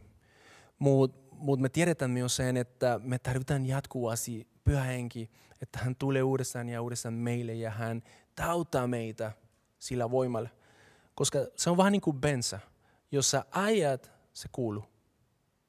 [0.79, 5.31] Mutta mut me tiedetään myös sen, että me tarvitaan jatkuvasti pyhä henki,
[5.63, 8.03] että hän tulee uudestaan ja uudestaan meille ja hän
[8.37, 9.33] tauttaa meitä
[9.79, 10.49] sillä voimalla.
[11.15, 12.59] Koska se on vähän niin kuin bensa.
[13.13, 14.85] Jos sä ajat, se kuuluu.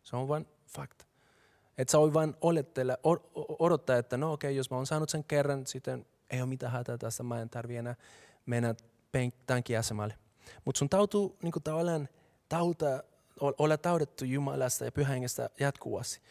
[0.03, 1.05] Se on vain fakta.
[1.77, 2.97] Että sä voi vain olettella,
[3.59, 6.71] odottaa, että no okei, okay, jos mä oon saanut sen kerran, sitten ei ole mitään
[6.71, 7.95] hätää tästä, mä en tarvi enää
[8.45, 8.75] mennä
[9.45, 10.13] tankkiasemalle.
[10.65, 12.09] Mutta sun tautuu niin tavallaan
[12.49, 13.03] tauta,
[13.39, 16.21] olla taudettu Jumalasta ja pyhängestä jatkuvasti.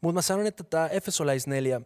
[0.00, 1.80] Mutta mä sanon, että tämä Efesolais 4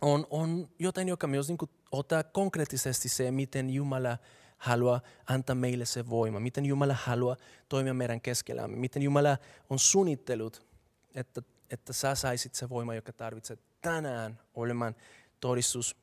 [0.00, 1.58] on, on jotain, joka myös niin
[1.92, 4.18] ottaa konkreettisesti se, miten Jumala
[4.58, 7.36] haluaa antaa meille se voima, miten Jumala haluaa
[7.68, 9.38] toimia meidän keskellämme, miten Jumala
[9.70, 10.66] on suunnittelut,
[11.14, 14.96] että, että sä saisit se voima, joka tarvitset tänään olemaan
[15.40, 15.96] todistus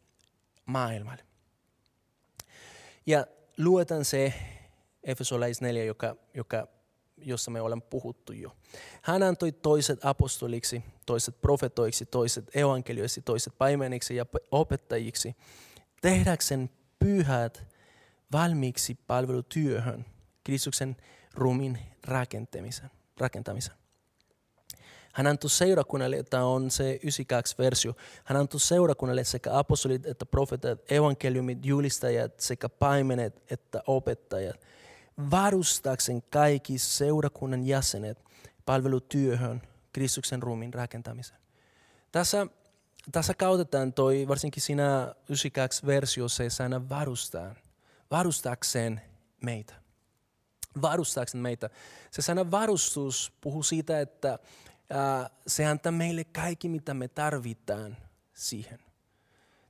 [0.65, 1.23] maailmalle.
[3.05, 4.33] Ja luetaan se
[5.03, 6.67] Efesolais 4, joka, joka,
[7.17, 8.55] jossa me olemme puhuttu jo.
[9.01, 15.35] Hän antoi toiset apostoliksi, toiset profetoiksi, toiset evankelioiksi, toiset paimeniksi ja opettajiksi,
[16.01, 17.72] tehdäkseen pyhät
[18.33, 20.05] valmiiksi palvelutyöhön,
[20.43, 20.97] Kristuksen
[21.33, 22.89] ruumiin rakentamisen.
[23.17, 23.73] rakentamisen.
[25.13, 30.91] Hän antoi seurakunnalle, tämä on se 92 versio, hän antoi seurakunnalle sekä apostolit että profeetat,
[30.91, 34.59] evankeliumit, julistajat sekä paimenet että opettajat,
[35.31, 38.23] varustaakseen kaikki seurakunnan jäsenet
[38.65, 39.61] palvelutyöhön
[39.93, 41.37] Kristuksen ruumiin rakentamisen.
[42.11, 42.47] Tässä,
[43.11, 47.55] tässä kautetaan toi, varsinkin siinä 92 versiossa, sana varustaa,
[48.13, 49.01] varustaakseen
[49.43, 49.73] meitä.
[50.81, 51.69] Varustaakseen meitä.
[52.11, 54.39] Se sana varustus puhuu siitä, että
[55.47, 57.97] se antaa meille kaikki, mitä me tarvitaan
[58.33, 58.79] siihen.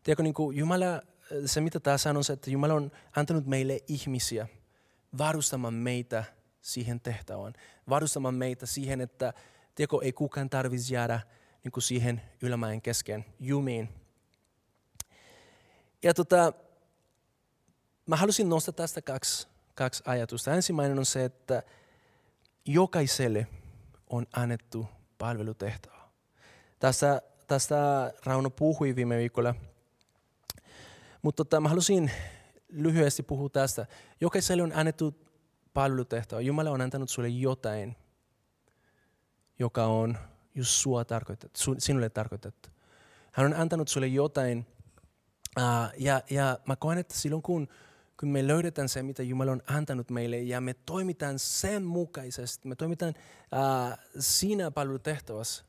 [0.03, 1.01] Tiedätkö, niin kuin Jumala,
[1.45, 4.47] se mitä tässä on se, että Jumala on antanut meille ihmisiä
[5.17, 6.23] varustamaan meitä
[6.62, 7.53] siihen tehtävään.
[7.89, 9.34] Varustamaan meitä siihen, että
[9.75, 11.19] tiedätkö, ei kukaan tarvitsisi jäädä
[11.63, 13.89] niin kuin siihen ylämäen kesken jumiin.
[16.03, 16.53] Ja tota,
[18.08, 20.54] mä halusin nostaa tästä kaksi, kaksi ajatusta.
[20.54, 21.63] Ensimmäinen on se, että
[22.66, 23.48] jokaiselle
[24.10, 24.88] on annettu
[25.18, 26.02] palvelutehtävä.
[26.80, 29.56] Tästä, tästä Rauno puhui viime viikolla,
[31.22, 32.12] mutta tota, mä halusin
[32.70, 33.88] lyhyesti puhua tästä.
[34.22, 35.16] Jokaiselle on annettu
[35.74, 36.42] palvelutehtävä.
[36.42, 37.96] Jumala on antanut sulle jotain,
[39.60, 40.18] joka on
[40.56, 42.70] just sua tarkoitettu, sinulle tarkoitettu.
[43.32, 44.66] Hän on antanut sulle jotain,
[45.98, 47.68] ja, ja mä koen, että silloin kun,
[48.19, 52.76] kun me löydetään se, mitä Jumala on antanut meille, ja me toimitaan sen mukaisesti, me
[52.76, 55.65] toimitaan uh, siinä palvelutehtävässä,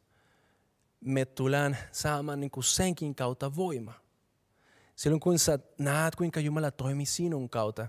[1.00, 3.92] me tullaan saamaan niin kuin senkin kautta voima.
[4.96, 7.88] Silloin kun sä näet, kuinka Jumala toimii sinun kautta,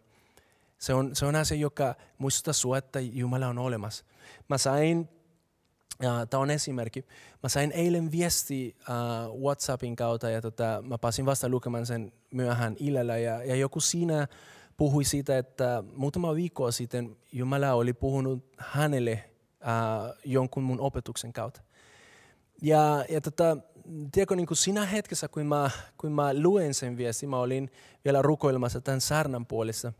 [0.77, 4.05] se on, se on asia, joka muistuttaa sinua, että Jumala on olemassa.
[4.49, 5.09] Mä sain
[6.01, 7.05] ja tämä on esimerkki.
[7.43, 8.75] Mä sain eilen viesti
[9.29, 13.79] uh, WhatsAppin kautta ja tota, mä pääsin vasta lukemaan sen myöhään illalla ja, ja joku
[13.79, 14.27] siinä
[14.77, 19.23] puhui siitä, että muutama viikko sitten Jumala oli puhunut hänelle
[19.61, 21.61] uh, jonkun mun opetuksen kautta.
[22.61, 23.57] Ja, ja tota,
[24.11, 27.71] tiedätkö, niin kuin siinä hetkessä, kun mä, kun mä luen sen viesti, mä olin
[28.05, 29.93] vielä rukoilemassa tämän saarnan puolesta.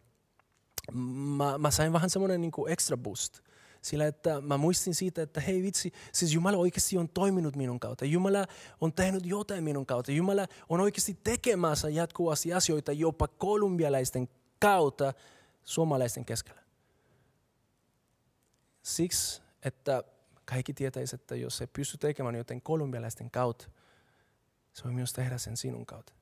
[1.38, 3.40] Mä, mä sain vähän semmoinen niin extra boost.
[3.86, 8.06] Sillä että mä muistin siitä, että hei vitsi, siis Jumala oikeasti on toiminut minun kautta.
[8.06, 8.46] Jumala
[8.82, 10.12] on tehnyt jotain minun kautta.
[10.12, 15.14] Jumala on oikeasti tekemässä jatkuvasti asioita jopa kolumbialaisten kautta
[15.64, 16.62] suomalaisten keskellä.
[18.82, 20.04] Siksi, että
[20.46, 23.70] kaikki tietäisivät, että jos se pystyy tekemään joten kolumbialaisten kautta,
[24.74, 26.14] se voi myös tehdä sen sinun kautta.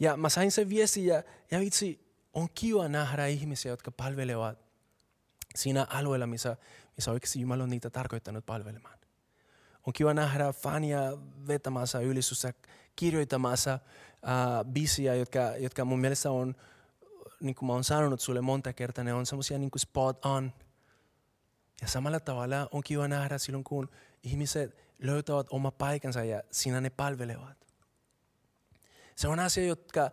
[0.00, 4.67] Ja mä sain sen viesti ja, ja vitsi, on kiva nähdä ihmisiä, jotka palvelevat
[5.56, 6.56] siinä alueella, missä,
[6.96, 8.98] missä oikeasti Jumala on niitä tarkoittanut palvelemaan.
[9.86, 11.00] On kiva nähdä fania
[11.46, 12.52] vetämässä ylistystä,
[12.96, 16.54] kirjoittamassa äh, bisiä, jotka, jotka mun mielestä on,
[17.40, 20.52] niin kuin mä oon sanonut sulle monta kertaa, ne on semmoisia niin spot on.
[21.80, 23.88] Ja samalla tavalla on kiva nähdä silloin, kun
[24.22, 27.66] ihmiset löytävät oma paikansa ja siinä ne palvelevat.
[29.16, 30.10] Se on asia, jotka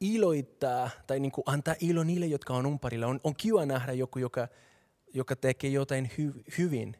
[0.00, 3.06] iloittaa tai niin kuin antaa ilo niille, jotka on umparilla.
[3.06, 4.48] On, on kiva nähdä joku, joka
[5.14, 6.96] joka tekee jotain hy, hyvin,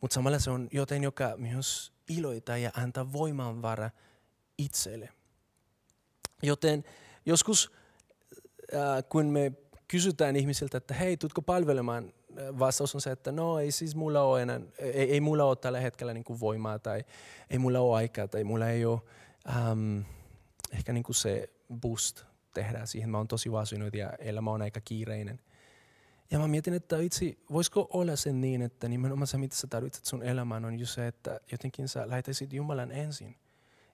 [0.00, 3.90] mutta samalla se on jotain, joka myös iloita ja antaa voimanvara
[4.58, 5.08] itselle.
[6.42, 6.84] Joten
[7.26, 7.72] joskus
[8.74, 9.52] äh, kun me
[9.88, 12.04] kysytään ihmisiltä, että hei, tutko palvelemaan,
[12.38, 15.56] äh, vastaus on se, että no ei siis mulla ole enää, ei, ei mulla ole
[15.56, 17.04] tällä hetkellä niin kuin voimaa tai
[17.50, 19.00] ei mulla ole aikaa tai mulla ei ole
[19.48, 20.00] ähm,
[20.72, 21.50] ehkä niin kuin se
[21.80, 22.24] boost
[22.54, 22.86] tehdä.
[22.86, 25.40] Siihen mä oon tosi väsynyt ja elämä on aika kiireinen.
[26.30, 30.04] Ja mä mietin, että itse, voisiko olla sen niin, että nimenomaan se, mitä sä tarvitset
[30.04, 33.36] sun elämään, on just se, että jotenkin sä lähetäisit Jumalan ensin.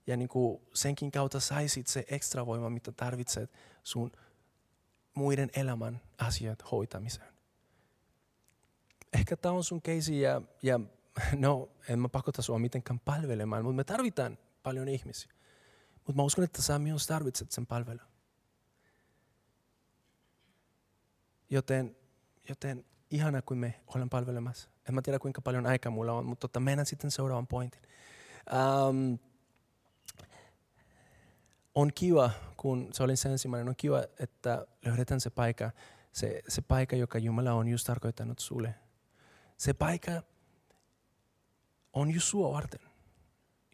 [0.07, 3.51] Ja niin kuin senkin kautta saisit se ekstra voima, mitä tarvitset
[3.83, 4.13] sun
[5.15, 7.35] muiden elämän asiat hoitamiseen.
[9.13, 10.81] Ehkä tämä on sun keisi ja, ja
[11.37, 15.33] no, en mä pakota sua mitenkään palvelemaan, mutta me tarvitaan paljon ihmisiä.
[15.95, 18.07] Mutta mä uskon, että sä myös tarvitset sen palvelun.
[21.51, 21.97] Joten,
[22.49, 24.69] joten ihana, kun me ollaan palvelemassa.
[24.89, 27.83] En mä tiedä, kuinka paljon aikaa mulla on, mutta tota, mennään sitten seuraavan pointin.
[28.53, 29.19] Um,
[31.75, 35.71] on kiva, kun se oli se ensimmäinen, on kiva, että löydetään se paikka,
[36.13, 38.75] se, se paikka, joka Jumala on just tarkoittanut sulle.
[39.57, 40.23] Se paikka
[41.93, 42.81] on just sua varten.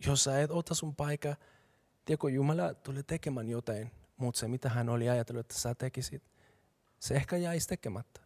[0.07, 1.37] Jos sä et ota sun paikka,
[2.05, 6.23] tiedätkö, Jumala tulee tekemään jotain, mutta se mitä hän oli ajatellut, että sä tekisit,
[6.99, 8.21] se ehkä jäisi tekemättä.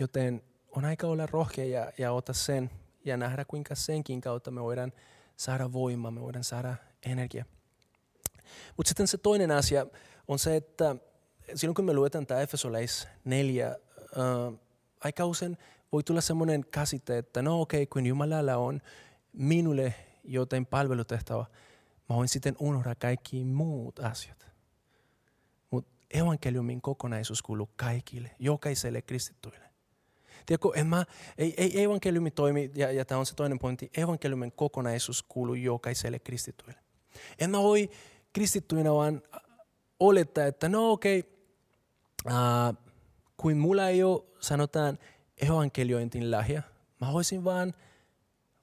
[0.00, 2.70] Joten on aika olla rohkea ja, ja ota sen
[3.04, 4.92] ja nähdä, kuinka senkin kautta me voidaan
[5.36, 6.74] saada voimaa, me voidaan saada
[7.06, 7.44] energia.
[8.76, 9.86] Mutta sitten se toinen asia
[10.28, 10.96] on se, että
[11.54, 13.74] silloin kun me luetaan tämä Efesoleis 4, äh,
[15.00, 15.58] aika usein
[15.92, 18.80] voi tulla semmoinen käsite, että no okei, okay, kun Jumalalla on
[19.32, 19.94] minulle
[20.24, 21.44] joten palvelutehtävä,
[22.08, 24.46] mä voin sitten unohdaa kaikki muut asiat.
[25.70, 29.69] Mutta evankeliumin kokonaisuus kuuluu kaikille, jokaiselle kristittyille.
[30.46, 31.04] Tiedätkö, en mä,
[31.38, 36.18] ei, ei evankeliumi toimi, ja, ja tämä on se toinen pointti, evankeliumin kokonaisuus kuuluu jokaiselle
[36.18, 36.74] kristittyille.
[37.38, 37.90] En mä voi
[38.32, 39.22] kristittyinä vaan
[40.00, 41.18] olettaa, että no okei,
[42.26, 42.74] okay,
[43.36, 44.98] kuin mulla ei ole, sanotaan,
[45.42, 46.62] evankeliointin lahja,
[47.00, 47.74] mä voisin vaan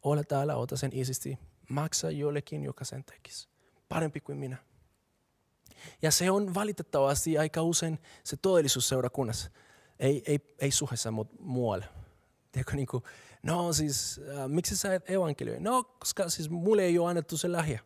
[0.04, 3.48] olla täällä, ota sen isisti, maksaa jollekin, joka sen tekisi.
[3.90, 4.58] Parempi kuin minä.
[6.02, 9.52] Ja se on valitettavasti aika usein se todellisuus seurakunnassa.
[10.00, 11.86] Ei, ei, ei suhessa, mutta muualla.
[12.52, 13.04] Tiedätkö, niin kuin,
[13.44, 15.60] no siis, äh, miksi sä et evankelioi?
[15.60, 17.80] No, koska siis mulle ei ole annettu se lahja.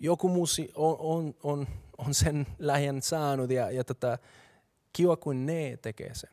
[0.00, 1.66] Joku muu on, on, on,
[1.98, 4.18] on sen lahjan saanut ja, ja tota,
[4.92, 6.30] kiva kun ne tekee sen.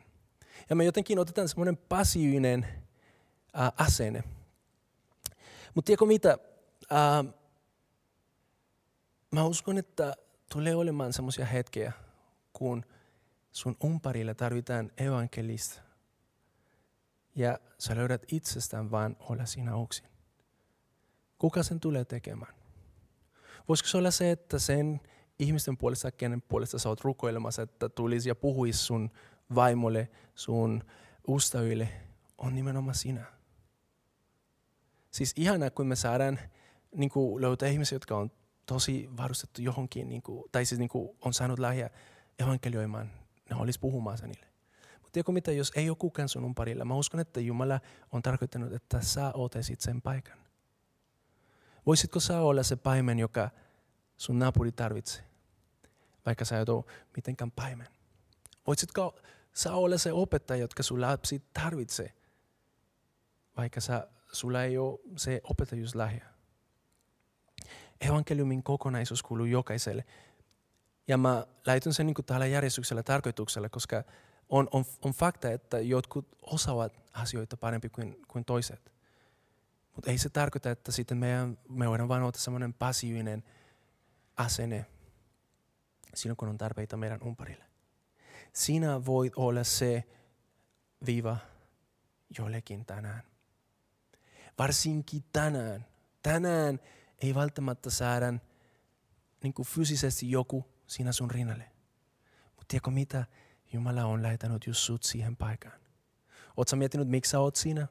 [0.70, 2.68] Ja me jotenkin otetaan semmoinen passiivinen
[3.60, 4.24] äh, asenne.
[5.76, 6.38] Mutta tiedätkö mitä?
[6.91, 7.34] Äh,
[9.32, 10.14] mä uskon, että
[10.51, 11.91] tulee olemaan semmoisia hetkiä,
[12.53, 12.86] kun
[13.56, 15.82] sun umparilla tarvitaan evankelista.
[17.36, 20.08] Ja sä löydät itsestään vaan olla siinä yksin.
[21.38, 22.53] Kuka sen tulee tekemään?
[23.68, 25.01] Voisiko se olla se, että sen
[25.39, 29.12] ihmisten puolesta, kenen puolesta sä oot rukoilemassa, että tulisi ja puhuisi sun
[29.56, 30.84] vaimolle, sun
[31.36, 31.89] ystäville,
[32.38, 33.26] on nimenomaan sinä.
[35.12, 36.39] Siis ihana, kun me saadaan
[36.95, 38.32] niin kuin löytää ihmisiä, jotka on
[38.66, 41.89] tosi varustettu johonkin, niin kuin, tai siis niin kuin on saanut lähiä
[42.39, 44.48] evankelioimaan, ne olisi puhumaan niille.
[44.93, 47.80] Mutta tiedätkö mitä, jos ei ole kukaan sun umparilla, mä uskon, että Jumala
[48.12, 50.38] on tarkoittanut, että sä otesit sen paikan.
[51.86, 53.50] Voisitko sä olla se paimen, joka
[54.18, 55.24] sun naapuri tarvitsee,
[56.26, 56.84] vaikka sä et ole
[57.16, 57.88] mitenkään paimen?
[58.68, 59.20] Voisitko
[59.54, 62.14] sä olla se opettaja, jotka sun lapsi tarvitsee,
[63.58, 66.26] vaikka sä, sulla ei ole se opettajuuslahja?
[68.02, 70.06] Evankeliumin kokonaisuus kuuluu jokaiselle.
[71.08, 74.03] Ja mä lähetyn sen niin tällä järjestyksellä tarkoituksella, koska
[74.49, 78.91] on, on, on fakta, että jotkut osaavat asioita parempi kuin, kuin toiset.
[79.95, 83.43] Mutta ei se tarkoita, että sitten meidän, me voidaan vain ottaa semmoinen passiivinen
[84.38, 84.86] asenne
[86.14, 87.66] silloin, kun on tarpeita meidän umparille.
[88.53, 90.03] Sinä voit olla se
[91.06, 91.38] viiva
[92.38, 93.24] jollekin tänään.
[94.58, 95.86] Varsinkin tänään.
[96.24, 96.80] Tänään
[97.18, 98.34] ei välttämättä saada
[99.43, 101.71] niin fyysisesti joku sinä sun rinnalle.
[102.45, 103.25] Mutta tiedätkö mitä?
[103.73, 105.79] Jumala on lähetänyt just sut siihen paikkaan.
[106.57, 107.88] Oletko miettinyt, miksi sä oot siinä?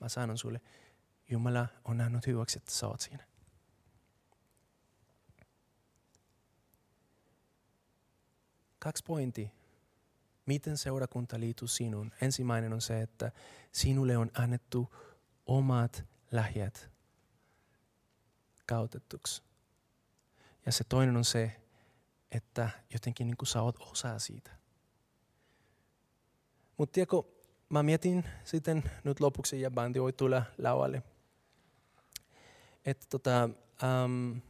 [0.00, 0.60] Mä sanon sulle,
[1.30, 3.26] Jumala on nähnyt hyväksi, että sä oot siinä.
[8.78, 9.52] Kaksi pointti.
[10.46, 12.12] Miten seurakunta liittyy sinuun?
[12.20, 13.32] Ensimmäinen on se, että
[13.72, 14.94] sinulle on annettu
[15.46, 16.90] omat lahjat
[18.66, 19.42] kautettuksi.
[20.66, 21.60] Ja se toinen on se,
[22.36, 24.50] että jotenkin niin kuin sä oot osa siitä.
[26.76, 27.22] Mutta tiedätkö,
[27.68, 31.02] mä mietin sitten nyt lopuksi, ja bändi voi tulla laualle,
[32.84, 33.50] että tota,
[34.04, 34.40] um,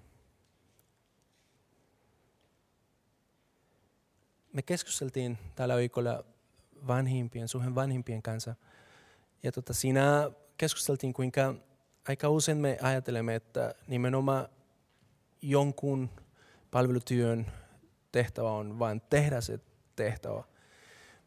[4.52, 6.24] me keskusteltiin tällä viikolla
[6.86, 8.54] vanhimpien, suhen vanhimpien kanssa.
[9.42, 11.54] Ja tota, siinä keskusteltiin, kuinka
[12.08, 14.48] aika usein me ajattelemme, että nimenomaan
[15.42, 16.10] jonkun
[16.70, 17.46] palvelutyön
[18.16, 19.60] tehtävä on vain tehdä se
[19.96, 20.42] tehtävä.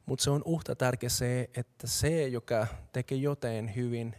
[0.06, 4.16] Mutta se on uhta tärkeä se, että se, joka tekee jotain hyvin,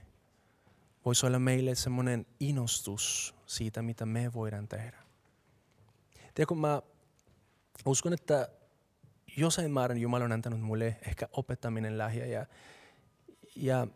[1.04, 4.98] voisi olla meille semmoinen inostus siitä, mitä me voidaan tehdä.
[6.34, 6.82] Tiedätkö, mä
[7.86, 8.48] uskon, että
[9.36, 12.26] jossain määrin Jumala on antanut mulle ehkä opettaminen lähiä.
[12.26, 12.46] Ja,
[13.56, 13.86] ja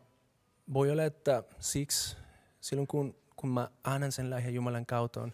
[0.72, 2.16] voi olla, että siksi
[2.60, 5.28] silloin kun, kun mä annan sen lähiä Jumalan kautta,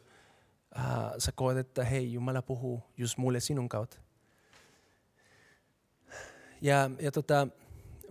[0.76, 3.96] uh, sä koet, että hei, Jumala puhuu just mulle sinun kautta.
[6.60, 7.48] Ja, ja tota,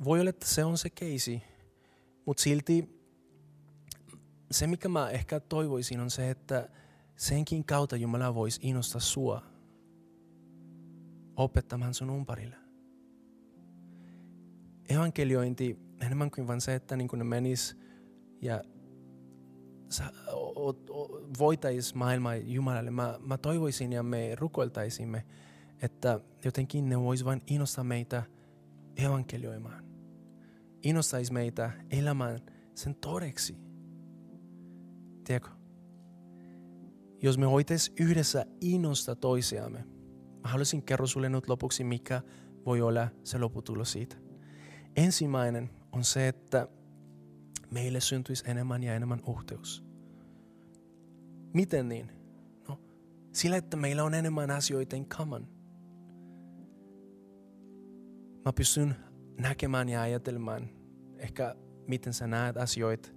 [0.04, 1.42] voi olla, että se on se keisi,
[2.26, 3.00] mutta silti
[4.52, 6.70] se, mikä mä ehkä toivoisin, on se, että
[7.16, 9.44] senkin kautta Jumala voisi innostaa sua
[11.36, 12.56] opettamaan sun umparille.
[14.90, 17.78] Evankeliointi enemmän kuin vain se, että niin ne menis
[18.42, 18.62] ja
[21.40, 22.92] voitais maailmaa Jumalalle.
[22.92, 25.26] Mä, mä toivoisin ja me rukoiltaisimme,
[25.82, 28.24] että jotenkin ne vois vain innostaa meitä
[28.98, 29.86] evankelioimaan.
[30.84, 32.40] Innostaisi meitä elämään
[32.76, 33.58] sen todeksi.
[35.24, 35.50] Tiedätkö?
[37.22, 39.86] Jos me hoitais yhdessä innosta toisiamme,
[40.44, 42.22] Mä haluaisin kertoa sulle nyt lopuksi, mikä
[42.66, 44.16] voi olla se loputulos siitä.
[44.96, 46.68] Ensimmäinen on se, että
[47.72, 49.84] meille syntyisi enemmän ja enemmän uhteus.
[51.54, 52.12] Miten niin?
[52.68, 52.80] No,
[53.34, 55.48] sillä, että meillä on enemmän asioita in common.
[58.46, 58.96] Mä pystyn
[59.38, 60.70] näkemään ja ajatelmaan
[61.18, 61.56] ehkä
[61.88, 63.10] miten sä näet asioita.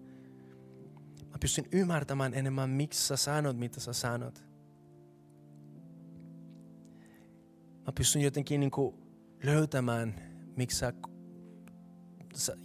[1.31, 4.53] Mä pystyn ymmärtämään enemmän, miksi sä sanot, mitä sä sanot.
[7.87, 8.97] mä pystyn jotenkin niin kuin
[9.43, 10.15] löytämään,
[10.57, 10.93] miksi sä,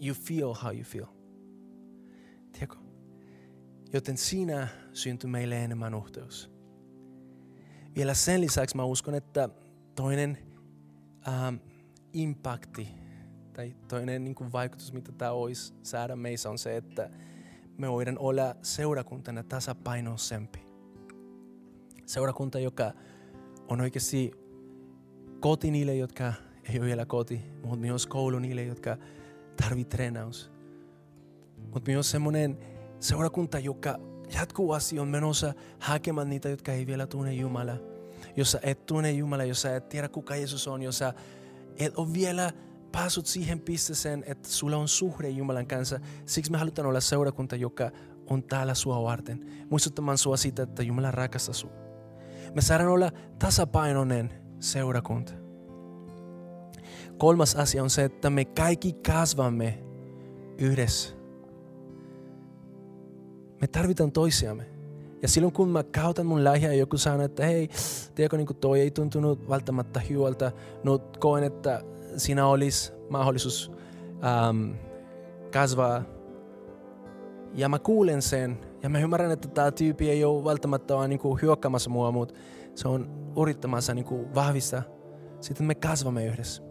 [0.05, 1.16] you feel how you feel.
[2.57, 2.77] Tiedätkö?
[3.93, 6.51] Joten siinä syntyy meille enemmän uhteus.
[7.95, 9.49] Vielä sen lisäksi mä uskon, että
[9.95, 10.37] toinen
[11.27, 11.55] ähm,
[12.13, 12.87] impakti
[13.53, 17.09] tai toinen niin kuin vaikutus, mitä tämä olisi saada meissä, on se, että
[17.77, 20.67] me voidaan olla seurakuntana tasapainoisempi.
[22.05, 22.91] Seurakunta, joka
[23.67, 24.31] on oikeasti
[25.39, 26.33] koti niille, jotka
[26.69, 28.97] ei ole vielä koti, mutta myös koulu niille, jotka
[29.61, 30.56] tarvitsevat treenaus.
[31.77, 32.57] Mutta myös semmoinen
[32.99, 33.99] seurakunta, joka
[34.33, 37.73] jatkuvasti on menossa hakemaan niitä, jotka ei vielä tunne Jumala.
[38.35, 41.13] Jos sä et tunne Jumala, jos sä et tiedä kuka Jeesus on, jos sä
[41.75, 42.51] et ole vielä
[42.91, 45.99] päässyt siihen pisteeseen, että sulla on suhde Jumalan kanssa.
[46.25, 47.91] Siksi me halutaan olla seurakunta, joka
[48.29, 49.45] on täällä sua varten.
[49.69, 51.71] Muistuttamaan sua siitä, että Jumala rakastaa sua.
[52.55, 55.33] Me saadaan olla tasapainoinen seurakunta.
[57.17, 59.83] Kolmas asia on se, että me kaikki kasvamme
[60.57, 61.16] yhdessä.
[63.61, 64.65] Me tarvitaan toisiamme.
[65.21, 67.69] Ja silloin kun mä kautan mun lähiä ja joku sanoo, että hei,
[68.15, 70.51] tiedätkö, niin toi ei tuntunut välttämättä hyvältä,
[70.83, 71.81] no koen, että
[72.17, 73.71] siinä olisi mahdollisuus
[74.23, 74.71] ähm,
[75.51, 76.03] kasvaa.
[77.53, 81.41] Ja mä kuulen sen, ja mä ymmärrän, että tämä tyyppi ei ole välttämättä vaan niin
[81.41, 82.33] hyökkäämässä mua, mutta
[82.75, 84.81] se on yrittämässä niin kuin vahvistaa.
[85.39, 86.63] Sitten me kasvamme yhdessä.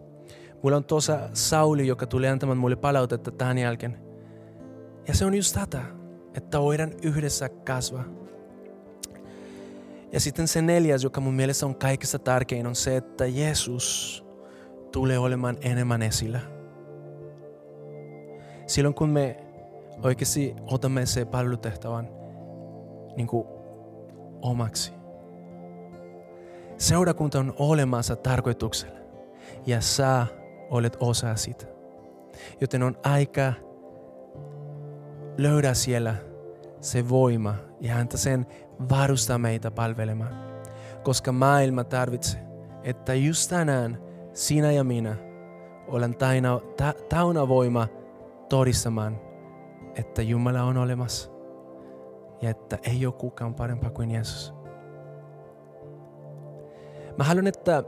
[0.63, 3.97] Mulla on tuossa Sauli, joka tuli antamaan mulle palautetta tähän jälkeen.
[5.07, 5.96] Ja se on just tätä,
[6.35, 8.03] että voidaan yhdessä kasvaa.
[10.11, 14.25] Ja sitten se neljäs, joka mun mielestä on kaikista tärkein, on se, että Jeesus
[14.91, 16.39] tulee olemaan enemmän esillä.
[18.67, 19.37] Silloin kun me
[20.03, 22.09] oikeasti otamme se palvelutehtävän
[23.15, 23.47] niin kuin
[24.41, 24.93] omaksi.
[26.77, 28.99] Seurakunta on olemassa tarkoituksella
[29.65, 30.27] ja sä
[30.69, 31.65] olet osa sitä.
[32.61, 33.53] Joten on aika
[35.37, 36.15] löydä siellä
[36.81, 38.45] se voima ja häntä sen
[38.89, 40.47] varustaa meitä palvelemaan.
[41.03, 42.47] Koska maailma tarvitsee,
[42.83, 44.01] että just tänään
[44.33, 45.15] sinä ja minä
[45.87, 47.87] olen taina, ta, tauna voima
[48.49, 49.19] todistamaan,
[49.95, 51.31] että Jumala on olemassa
[52.41, 54.53] ja että ei ole kukaan parempaa kuin Jeesus.
[57.17, 57.83] Mä haluan, että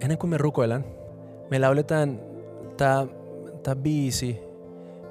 [0.00, 0.84] ennen kuin me rukoillaan,
[1.50, 2.20] me lauletaan
[3.62, 4.45] tämä biisi,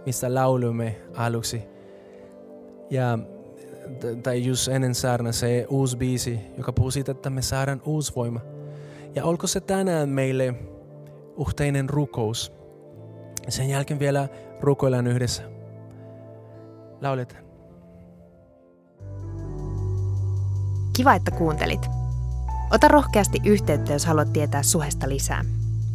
[0.05, 1.63] mistä laulumme aluksi.
[2.89, 3.19] Ja
[4.23, 8.39] tai just ennen saarna se uusi biisi, joka puhuu siitä, että me saadaan uusi voima.
[9.15, 10.55] Ja olko se tänään meille
[11.47, 12.53] yhteinen rukous.
[13.49, 14.27] Sen jälkeen vielä
[14.61, 15.43] rukoillaan yhdessä.
[17.01, 17.45] Lauletaan.
[20.97, 21.85] Kiva, että kuuntelit.
[22.71, 25.45] Ota rohkeasti yhteyttä, jos haluat tietää Suhesta lisää.